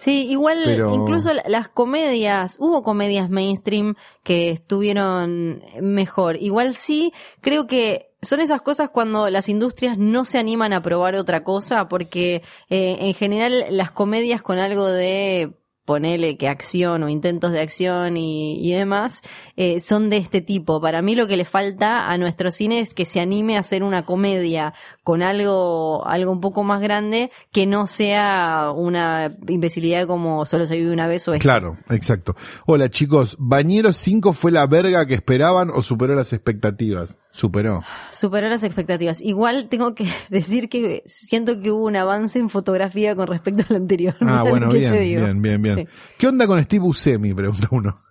[0.02, 3.94] Sí, igual Pero- incluso la- las comedias, hubo comedias mainstream
[4.24, 6.36] que estuvieron mejor.
[6.42, 11.14] Igual sí, creo que son esas cosas cuando las industrias no se animan a probar
[11.14, 15.52] otra cosa, porque eh, en general las comedias con algo de
[15.84, 19.22] ponele que acción o intentos de acción y, y demás,
[19.56, 20.80] eh, son de este tipo.
[20.80, 23.82] Para mí lo que le falta a nuestro cine es que se anime a hacer
[23.82, 30.46] una comedia con algo, algo un poco más grande que no sea una imbecilidad como
[30.46, 32.36] solo se vive una vez o es Claro, exacto.
[32.66, 37.18] Hola chicos, ¿Bañeros 5 fue la verga que esperaban o superó las expectativas?
[37.32, 37.82] Superó.
[38.12, 39.20] superó las expectativas.
[39.22, 43.76] Igual tengo que decir que siento que hubo un avance en fotografía con respecto al
[43.76, 44.14] anterior.
[44.20, 45.76] Ah, bueno, bien, bien, bien, bien.
[45.76, 45.88] Sí.
[46.18, 47.34] ¿Qué onda con Steve Buscemi?
[47.34, 48.02] Pregunta uno.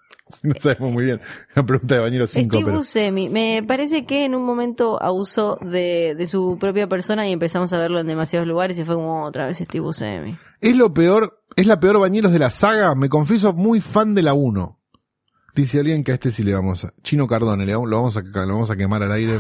[0.44, 1.20] No sabemos muy bien.
[1.56, 2.78] Una pregunta de Bañeros 5, Steve pero...
[2.78, 7.74] Buscemi, me parece que en un momento abusó de, de su propia persona y empezamos
[7.74, 10.38] a verlo en demasiados lugares y fue como otra vez Steve Buscemi.
[10.62, 12.96] Es lo peor, es la peor Bañeros de la saga.
[12.96, 14.81] Me confieso muy fan de la 1.
[15.56, 16.94] Dice alguien que a este sí le vamos a...
[17.04, 19.38] Chino Cardone, le vamos, lo, vamos a, lo vamos a quemar al aire.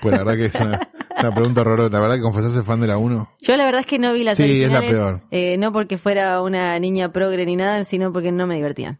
[0.00, 0.88] Pues la verdad que es una,
[1.20, 1.92] una pregunta horrorosa.
[1.92, 3.30] La verdad que confesarse fan de la 1.
[3.40, 5.20] Yo la verdad es que no vi las Sí, es la peor.
[5.30, 8.98] eh, no porque fuera una niña progre ni nada, sino porque no me divertían.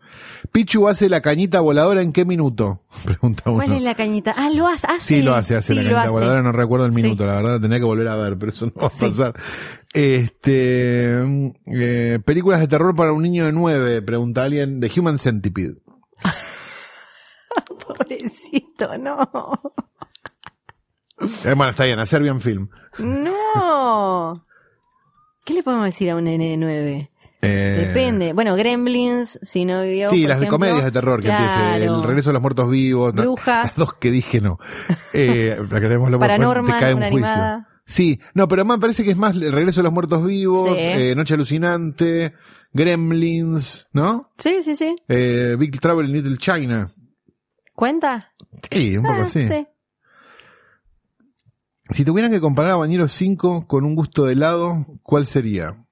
[0.53, 2.83] Pichu hace la cañita voladora en qué minuto?
[3.05, 3.57] Pregunta uno.
[3.65, 4.33] ¿Cuál es la cañita?
[4.37, 4.87] Ah, lo hace.
[4.87, 5.17] hace.
[5.17, 6.11] Sí, lo hace, hace Sí, la cañita hace.
[6.13, 7.03] voladora, no recuerdo el Sí.
[7.03, 9.35] minuto, la verdad, tenía que volver a ver, pero eso no va a pasar.
[9.93, 11.23] Este,
[11.67, 15.79] eh, películas de terror para un niño de nueve, pregunta alguien, de Human Centipede.
[17.99, 19.30] Pobrecito, no.
[21.45, 22.68] Eh, bueno, está bien, a Serbian Film.
[22.99, 24.45] No.
[25.45, 27.11] ¿Qué le podemos decir a un nene de nueve?
[27.43, 28.33] Eh, Depende.
[28.33, 30.09] Bueno, Gremlins, si no vivió.
[30.11, 31.45] Sí, por las de comedias de terror que Claro.
[31.74, 31.85] empiece.
[31.87, 33.12] El regreso de los muertos vivos.
[33.14, 33.64] no, Brujas.
[33.64, 34.59] las dos que dije no.
[35.12, 37.28] Eh, porque Paranorman, te cae un una juicio.
[37.28, 37.68] animada.
[37.85, 40.74] Sí, no, pero me parece que es más el regreso de los muertos vivos, Sí.
[40.78, 42.33] eh, Noche Alucinante,
[42.72, 44.30] Gremlins, ¿no?
[44.39, 44.95] Sí, sí, sí.
[45.09, 46.89] Eh, Big Travel in Little China.
[47.83, 48.33] ¿Cuenta?
[48.70, 49.45] Sí, un poco Ah, así.
[49.45, 49.66] sí.
[51.91, 55.85] Si tuvieran que comparar a Bañeros 5 con un gusto de helado, ¿cuál sería?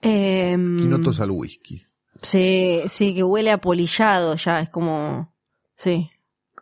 [0.00, 1.84] Em, Quinotos al whisky.
[2.22, 5.32] sí, sí, que huele a polillado ya, es como...
[5.76, 6.10] Sí.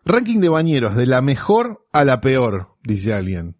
[0.05, 3.57] Ranking de bañeros, de la mejor a la peor, dice alguien.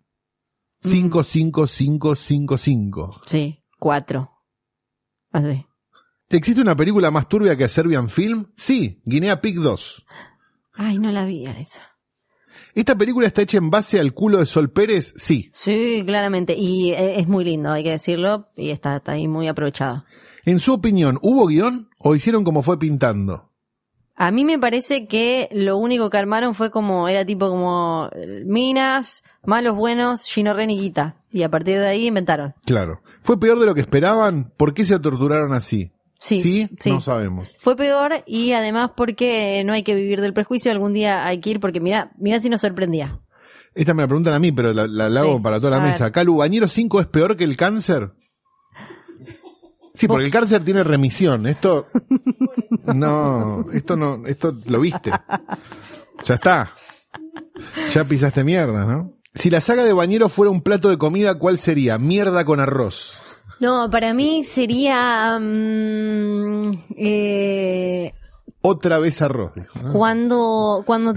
[0.83, 3.21] 5, 5, 5, 5, 5.
[3.27, 4.33] Sí, cuatro.
[5.33, 5.65] Así.
[6.29, 8.53] ¿Existe una película más turbia que Serbian Film?
[8.55, 10.05] Sí, Guinea Pig 2.
[10.81, 11.83] Ay, no la vi esa.
[12.73, 15.13] ¿Esta película está hecha en base al culo de Sol Pérez?
[15.17, 15.51] Sí.
[15.53, 16.55] Sí, claramente.
[16.57, 18.51] Y eh, es muy lindo, hay que decirlo.
[18.57, 20.05] Y está, está ahí muy aprovechado.
[20.45, 23.51] En su opinión, ¿hubo guion o hicieron como fue pintando?
[24.15, 28.09] A mí me parece que lo único que armaron fue como, era tipo como
[28.45, 31.17] minas, malos buenos, Gino Ren y Guita.
[31.33, 32.55] Y a partir de ahí inventaron.
[32.65, 33.03] Claro.
[33.23, 34.53] ¿Fue peor de lo que esperaban?
[34.57, 35.91] ¿Por qué se torturaron así?
[36.19, 36.69] Sí, ¿Sí?
[36.81, 36.91] sí.
[36.91, 37.49] No sabemos.
[37.59, 41.51] Fue peor y además porque no hay que vivir del prejuicio, algún día hay que
[41.51, 43.21] ir porque mira, mira si nos sorprendía.
[43.75, 45.27] Esta me la preguntan a mí, pero la, la, la Sí.
[45.27, 46.11] hago para toda la A mesa.
[46.11, 48.11] ¿Calu, Bañero 5 es peor que el cáncer?
[49.95, 51.47] Sí, porque el cáncer tiene remisión.
[51.47, 51.87] Esto.
[52.95, 55.11] No, esto no, esto lo viste.
[56.25, 56.71] Ya está.
[57.93, 59.13] Ya pisaste mierda, ¿no?
[59.35, 61.99] Si la saga de bañero fuera un plato de comida, ¿cuál sería?
[61.99, 63.15] Mierda con arroz.
[63.61, 68.15] No, para mí sería mm, eh,
[68.63, 69.53] Otra vez arroz.
[69.55, 69.93] dijo, ¿no?
[69.93, 71.15] cuando cuando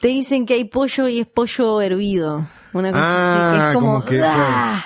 [0.00, 2.46] te dicen que hay pollo y es pollo hervido.
[2.72, 4.84] Una cosa así, Ah, es como, como que- ¡ah!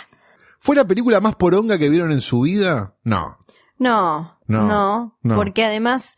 [0.59, 2.95] ¿Fue la película más poronga que vieron en su vida?
[3.05, 3.37] No.
[3.79, 5.35] No, No, no, no.
[5.37, 6.17] porque además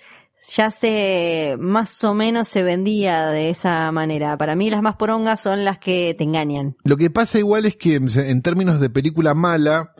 [0.55, 4.37] ya se más o menos se vendía de esa manera.
[4.39, 6.77] Para mí las más porongas son las que te engañan.
[6.85, 9.95] Lo que pasa igual es que en términos de película mala,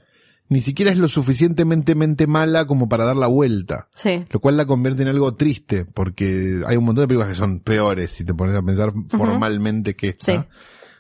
[0.49, 3.89] ni siquiera es lo suficientemente mente mala como para dar la vuelta.
[3.95, 4.25] Sí.
[4.31, 7.61] Lo cual la convierte en algo triste, porque hay un montón de películas que son
[7.61, 10.33] peores si te pones a pensar formalmente que esta.
[10.33, 10.49] Sí.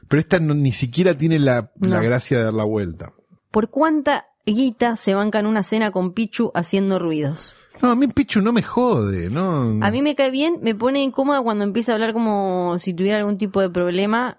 [0.09, 3.12] Pero esta no- ni siquiera tiene la, gracia de dar la vuelta.
[3.51, 7.57] ¿Por cuánta guita se bancan una cena con Pichu haciendo ruidos?
[7.82, 9.84] No, a mí Pichu no me jode, ¿no?
[9.84, 13.18] A mí me cae bien, me pone incómoda cuando empieza a hablar como si tuviera
[13.18, 14.38] algún tipo de problema.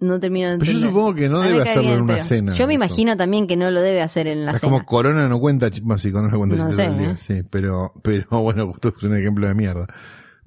[0.00, 0.94] No termino de Pero yo entender.
[0.94, 2.54] supongo que no debe hacerlo en una pero cena.
[2.54, 2.84] Yo me eso.
[2.84, 4.70] imagino también que no lo debe hacer en la Es cena.
[4.72, 7.16] como Corona no cuenta, bueno, sí, Corona no cuenta No sé, todo el día, ¿eh?
[7.18, 9.86] sí, pero, pero bueno, justo es un ejemplo de mierda.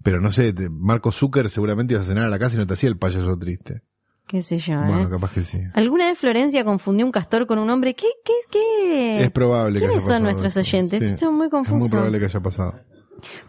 [0.04, 2.66] Pero no sé, te- Marco Zucker seguramente ibas a cenar a la casa y no
[2.68, 3.82] te hacía el payaso triste.
[4.26, 4.86] Qué sé yo, ¿eh?
[4.88, 5.60] Bueno, capaz que sí.
[5.74, 7.94] ¿Alguna vez Florencia confundió un castor con un hombre?
[7.94, 9.24] ¿Qué, qué, qué?
[9.24, 10.60] Es probable que haya ¿Quiénes son nuestros eso.
[10.62, 11.00] oyentes?
[11.04, 11.06] Sí.
[11.14, 12.80] Estoy muy Es muy probable que haya pasado.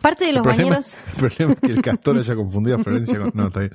[0.01, 2.83] Parte de los el, problema, bañeros, el problema es que el castor haya confundido a
[2.83, 3.31] Florencia con...
[3.35, 3.73] No, está bien.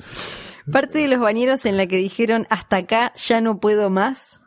[0.72, 4.42] Parte de los bañeros en la que dijeron hasta acá ya no puedo más.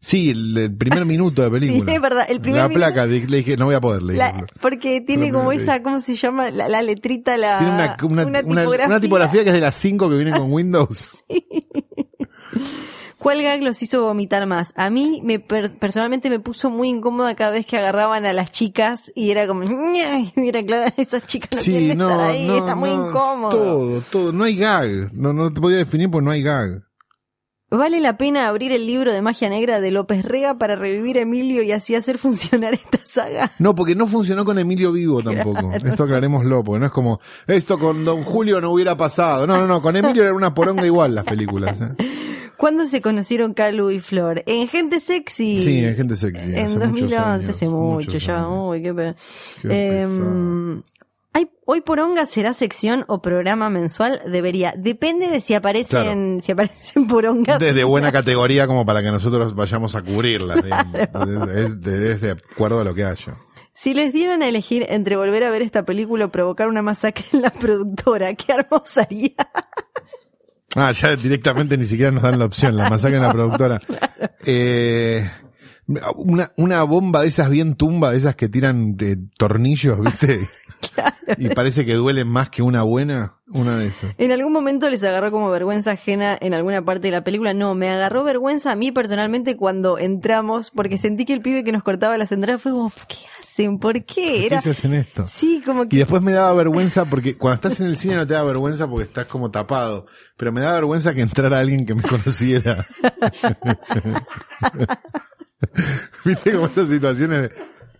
[0.00, 1.90] Sí, el, el primer minuto de película.
[1.90, 4.02] Sí, es verdad, el primer La minuto- placa, di- le dije, no voy a poder,
[4.02, 4.24] le dije.
[4.24, 6.50] La- porque tiene como esa, ¿cómo se llama?
[6.50, 8.86] La, la letrita, la Tiene una, una, una- tipografía.
[8.86, 11.24] una tipografía que es de las 5 que vienen con Windows.
[11.28, 12.66] ¿Cuál
[13.42, 14.72] gag los hizo vomitar más?
[14.76, 18.52] A mí me per- personalmente me puso muy incómoda cada vez que agarraban a las
[18.52, 19.62] chicas y era como,
[20.36, 23.50] era claro, esas chicas no Sí, quieren no, estar ahí, no, está muy no, incómodo.
[23.58, 24.32] Todo, todo.
[24.32, 25.12] No hay gag.
[25.12, 26.82] No, no te podía definir porque no hay gag.
[27.68, 31.22] ¿Vale la pena abrir el libro de magia negra de López Rega para revivir a
[31.22, 33.50] Emilio y así hacer funcionar esta saga?
[33.58, 35.72] No, porque no funcionó con Emilio Vivo tampoco.
[35.72, 37.18] Esto aclarémoslo, porque no es como,
[37.48, 39.48] esto con Don Julio no hubiera pasado.
[39.48, 41.76] No, no, no, con Emilio era una poronga igual las películas.
[41.80, 41.96] ¿eh?
[42.56, 44.42] ¿Cuándo se conocieron Calu y Flor?
[44.46, 45.58] En Gente Sexy.
[45.58, 48.48] Sí, en Gente Sexy, En hace muchos 2011, años, hace mucho ya.
[48.48, 49.14] Uy, qué pe-
[49.62, 50.82] Qué Em,
[51.32, 54.22] ¿hay, ¿Hoy Poronga será sección o programa mensual?
[54.30, 54.74] Debería.
[54.76, 57.58] Depende de si aparecen, si aparecen Porongas.
[57.58, 61.48] De, de buena categoría como para que nosotros vayamos a cubrirlas, digamos.
[61.50, 63.34] Es de, es de acuerdo a lo que haya.
[63.74, 67.26] Si les dieran a elegir entre volver a ver esta película o provocar una masacre
[67.34, 69.34] en la productora, ¿qué arma usaría?
[70.76, 73.80] Ah, ya directamente ni siquiera nos dan la opción, la masacre en la productora.
[74.48, 75.28] Eh,
[76.16, 80.40] una, una bomba de esas bien tumba, de esas que tiran eh, tornillos, ¿viste?
[81.38, 84.14] Y parece que duelen más que una buena, una de esas.
[84.18, 87.52] ¿En algún momento les agarró como vergüenza ajena en alguna parte de la película?
[87.52, 91.72] No, me agarró vergüenza a mí personalmente cuando entramos, porque sentí que el pibe que
[91.72, 93.80] nos cortaba las entradas fue como, ¿qué hacen?
[93.80, 94.36] ¿Por qué?
[94.36, 95.24] ¿Por Era, qué se hacen esto?
[95.26, 98.26] sí, como Y que, después me daba vergüenza porque cuando estás en el cine no
[98.26, 100.06] te da vergüenza porque estás como tapado.
[100.36, 102.86] Pero me da vergüenza que entrara alguien que me conociera.
[106.24, 107.52] Viste como estas situaciones de,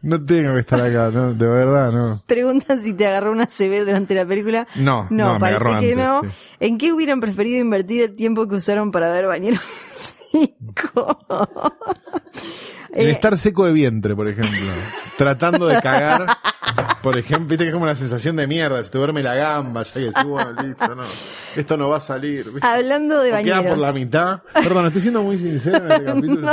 [0.02, 2.22] no tengo que estar acá, no, de verdad, no.
[2.26, 4.66] preguntan si te agarró una CB durante la película.
[4.76, 6.22] No, no, no, parece que antes, no.
[6.22, 6.28] sí.
[6.60, 9.62] ¿En qué hubieran preferido invertir el tiempo que usaron para ver Bañeros
[10.32, 11.18] 5?
[12.96, 14.58] En Eh, estar seco de vientre, por ejemplo.
[15.18, 16.26] Tratando de cagar.
[17.02, 18.82] Por ejemplo, viste que es como una sensación de mierda.
[18.82, 21.04] Se te duerme la gamba, ya que decís, bueno, listo, no.
[21.54, 22.50] Esto no va a salir.
[22.50, 22.66] ¿viste?
[22.66, 23.78] Hablando de O queda por bañeros.
[23.78, 24.40] la mitad.
[24.52, 26.50] Perdón, estoy siendo muy sincero en este capítulo.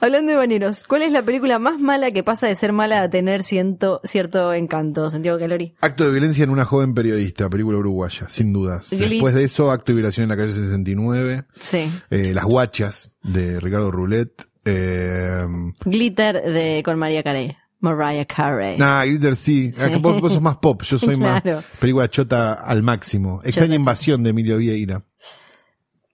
[0.00, 3.10] Hablando de bañeros, ¿cuál es la película más mala que pasa de ser mala a
[3.10, 5.74] tener ciento, cierto encanto, Santiago Calori?
[5.80, 8.86] Acto de violencia en una joven periodista, película uruguaya, sin dudas.
[8.90, 11.90] Después de eso, acto de violación en la calle 69, Sí.
[12.10, 15.46] eh, Las Guachas, de Ricardo Roulette, eh,
[15.84, 17.56] Glitter de con María Carey.
[17.82, 18.76] Mariah Carey.
[18.76, 19.80] nah, Glitter sí, Sí.
[19.82, 21.56] Ah, que vos, vos sos más pop, yo soy Claro.
[21.56, 23.40] más película chota al máximo.
[23.42, 25.02] Extraña invasión de Emilio Vieira.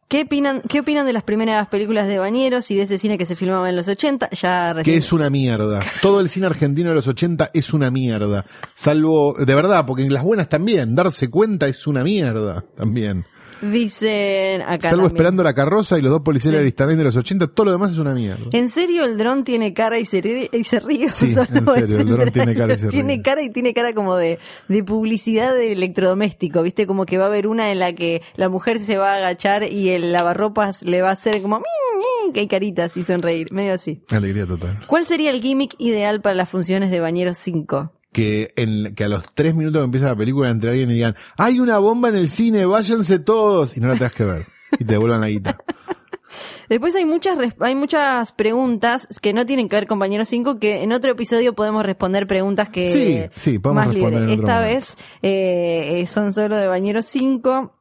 [0.08, 3.26] ¿Qué opinan, ¿Qué opinan de las primeras películas de Bañeros y de ese cine que
[3.26, 4.30] se filmaba en los 80?
[4.30, 4.98] Ya Que recién.
[4.98, 5.80] es una mierda.
[6.00, 8.44] Todo el cine argentino de los 80 es una mierda.
[8.76, 13.24] Salvo, de verdad, porque en las buenas también, darse cuenta es una mierda también.
[13.62, 14.90] Dicen acá.
[14.90, 15.16] Salvo también.
[15.16, 16.72] esperando la carroza y los dos policías Sí.
[16.72, 18.44] de los 80, todo lo demás es una mierda.
[18.52, 21.10] ¿En serio el dron tiene cara y se, ríe- y se ríe?
[21.10, 21.40] Sí, ¿O
[21.74, 23.22] en serio, el dron tiene cara y se Tiene ríe.
[23.22, 24.38] cara y tiene cara como de,
[24.68, 26.86] de publicidad de electrodoméstico, ¿viste?
[26.86, 29.70] Como que va a haber una en la que la mujer se va a agachar
[29.72, 31.58] y el lavarropas le va a hacer como...
[31.58, 34.02] "Mi, que hay caritas y sonreír, medio así.
[34.10, 34.78] Alegría total.
[34.86, 37.92] ¿Cuál sería el gimmick ideal para las funciones de Bañeros 5?
[38.16, 41.14] Que, en, que a los tres minutos que empieza la película entre alguien y digan,
[41.36, 44.46] hay una bomba en el cine, váyanse todos, y no la tengas que ver.
[44.72, 45.58] Y te devuelvan la guita.
[46.70, 50.82] Después hay muchas hay muchas preguntas que no tienen que ver con Bañeros 5 que
[50.82, 54.38] en otro episodio podemos responder preguntas que Sí, sí, podemos más responder libres.
[54.38, 54.74] en otro Esta momento.
[54.74, 57.72] vez eh, eh, son solo de Bañeros 5.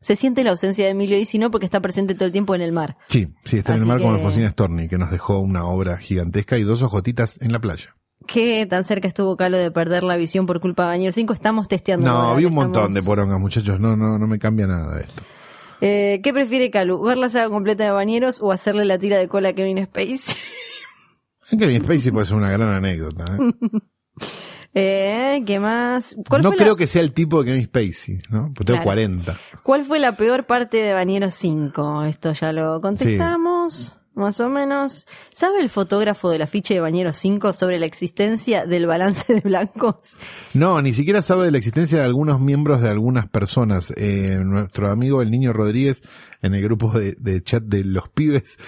[0.00, 2.54] Se siente la ausencia de Emilio y si no porque está presente todo el tiempo
[2.54, 2.96] en el mar.
[3.08, 5.96] Sí, sí, está en el mar como que- Alfonsina Storni, que nos dejó una obra
[5.96, 7.96] gigantesca y dos ojotitas en la playa.
[8.26, 11.32] ¿Qué tan cerca estuvo Calo de perder la visión por culpa de Bañeros 5?
[11.32, 12.06] Estamos testeando.
[12.06, 13.80] No, vi un estamos- montón de porongas, muchachos.
[13.80, 15.22] No, no, no me cambia nada de esto.
[15.80, 17.02] Eh, ¿Qué prefiere Calu?
[17.02, 20.18] ¿Ver la saga completa de Bañeros o hacerle la tira de cola a Kevin Spacey?
[21.58, 23.24] Kevin Spacey puede ser una gran anécdota.
[23.36, 23.78] ¿eh?
[24.74, 26.16] eh, ¿Qué más?
[26.28, 28.52] ¿Cuál No fue la- creo que sea el tipo de Kevin Spacey, ¿no?
[28.54, 28.84] Porque tengo Claro.
[28.84, 29.36] 40.
[29.62, 32.04] ¿Cuál fue la peor parte de Bañeros 5?
[32.04, 35.06] Esto ya lo contestamos, más o menos.
[35.32, 40.18] ¿Sabe el fotógrafo del afiche de Bañeros 5 sobre la existencia del balance de blancos?
[40.54, 43.92] No, ni siquiera sabe de la existencia de algunos miembros de algunas personas.
[43.96, 46.02] Eh, nuestro amigo el niño Rodríguez,
[46.42, 48.58] en el grupo de, de chat de los pibes,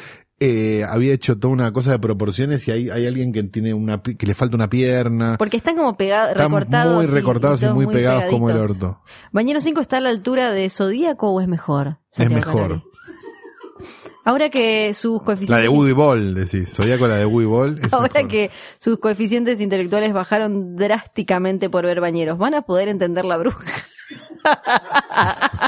[0.40, 4.03] eh, había hecho toda una cosa de proporciones y hay, hay alguien que tiene una
[4.03, 5.36] que le falta una pierna.
[5.38, 6.97] Porque están como pegados, recortados.
[6.97, 9.01] muy recortados y muy pegados como el orto.
[9.32, 12.01] ¿Bañeros 5 está a la altura de Zodíaco o es mejor?
[12.16, 12.82] Es mejor.
[14.25, 15.62] Ahora que sus La coeficientes...
[15.62, 16.72] de Woody Ball, decís.
[16.72, 17.81] Zodíaco la de Woody Ball.
[17.93, 18.29] Ahora mejor.
[18.31, 23.64] que sus coeficientes intelectuales bajaron drásticamente por ver bañeros, ¿van a poder entender la bruja?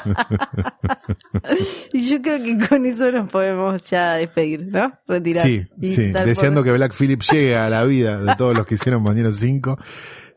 [1.93, 4.93] y yo creo que con eso nos podemos ya despedir, ¿no?
[5.07, 5.45] Retirar.
[5.47, 6.13] Sí, sí.
[6.13, 9.37] por- Deseando que Black Phillip llegue a la vida de todos los que hicieron Bañeros
[9.39, 9.79] 5.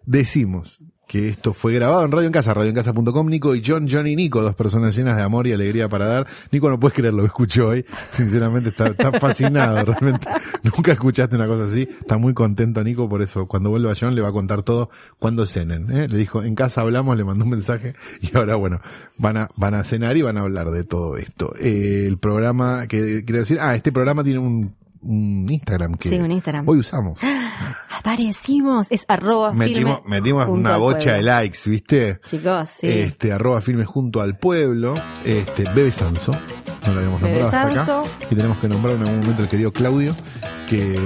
[0.05, 4.15] Decimos que esto fue grabado en Radio en Casa, radioencasa.com, Nico y John, John y
[4.15, 6.27] Nico, dos personas llenas de amor y alegría para dar.
[6.51, 10.27] Nico no puedes creer lo que escuchó hoy, sinceramente está, está fascinado, realmente.
[10.61, 14.21] Nunca escuchaste una cosa así, está muy contento Nico, por eso cuando vuelva John le
[14.21, 15.89] va a contar todo cuando cenen.
[15.89, 16.07] ¿eh?
[16.07, 18.79] Le dijo, en casa hablamos, le mandó un mensaje y ahora bueno,
[19.17, 21.55] van a, van a cenar y van a hablar de todo esto.
[21.59, 26.17] Eh, el programa que quiero decir, ah, este programa tiene un, un Instagram que Sí,
[26.19, 26.67] un Instagram.
[26.67, 27.19] hoy usamos.
[27.89, 32.19] Aparecimos, es arroba Metimos, filme metimos una bocha de likes, ¿viste?
[32.25, 32.87] Chicos, sí.
[32.87, 34.93] Este, arroba filmes junto al pueblo,
[35.25, 37.99] este, Bebe Sanso, no lo habíamos Bebe nombrado hasta Sanso.
[38.01, 38.25] acá.
[38.31, 40.15] Y tenemos que nombrar en algún momento al querido Claudio,
[40.69, 40.97] que,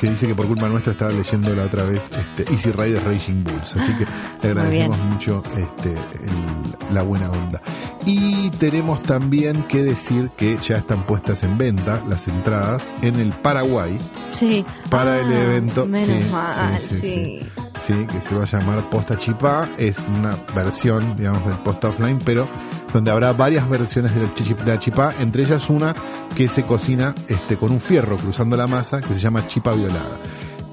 [0.00, 3.44] que dice que por culpa nuestra estaba leyendo la otra vez este, Easy Riders Raging
[3.44, 3.76] Bulls.
[3.76, 4.06] Así que
[4.42, 7.60] le agradecemos mucho este, el- la buena onda.
[8.06, 13.30] Y tenemos también que decir que ya están puestas en venta las entradas en el
[13.32, 13.98] Paraguay
[14.30, 14.64] sí.
[14.88, 15.86] para Ah, el evento.
[15.86, 17.40] Menos Sí, mal, sí,
[17.84, 19.66] sí, que se va a llamar Posta Chipá.
[19.76, 22.46] Es una versión, digamos, del Posta Offline, pero
[22.92, 25.94] donde habrá varias versiones de la, chi- de la chipá, entre ellas una
[26.36, 30.16] que se cocina este, con un fierro cruzando la masa, que se llama chipa violada.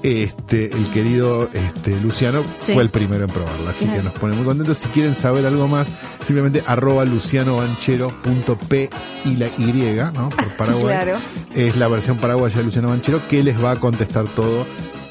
[0.04, 2.74] Este, el querido este, Luciano Sí.
[2.74, 3.98] fue el primero en probarla, así Claro.
[4.00, 4.76] que nos pone muy contentos.
[4.76, 5.86] Si quieren saber algo más,
[6.26, 8.90] simplemente arroba lucianobanchero.p
[9.24, 9.72] y la Y,
[10.12, 10.28] ¿no?
[10.28, 11.16] Por Paraguay Claro.
[11.54, 14.66] es la versión paraguaya de Luciano Banchero que les va a contestar todo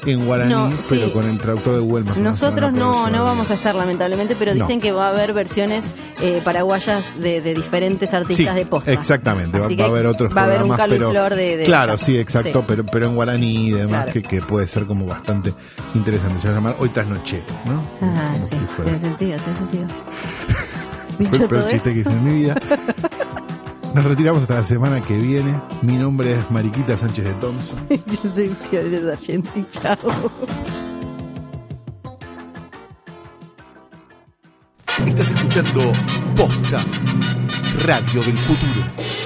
[0.06, 0.96] en guaraní, No, sí.
[1.00, 4.54] pero con el traductor de Google más Nosotros no, no vamos a estar lamentablemente, pero
[4.54, 4.60] No.
[4.64, 8.92] dicen que va a haber versiones eh, paraguayas de, de diferentes artistas Sí, de posta.
[8.92, 11.98] exactamente, va, a haber otros va a haber un programas, pero caluflor de, de claro,
[11.98, 12.64] sí, exacto, Sí.
[12.66, 14.12] pero pero en guaraní y demás Claro.
[14.12, 15.52] que, que puede ser como bastante
[15.94, 16.40] interesante.
[16.40, 17.82] Se va a llamar Hoy tras noche, ¿no?
[18.00, 19.84] Ah, Como sí, si tiene sentido, tiene sentido.
[21.28, 22.54] Fue el peor chiste que hice en mi vida.
[23.94, 25.54] Nos retiramos hasta la semana que viene.
[25.82, 27.78] Mi nombre es Mariquita Sánchez de Thompson.
[27.88, 29.96] yo soy Fiorella Sargenti, chao.
[35.06, 35.92] Estás escuchando
[36.34, 36.84] Posta,
[37.84, 39.23] Radio del Futuro.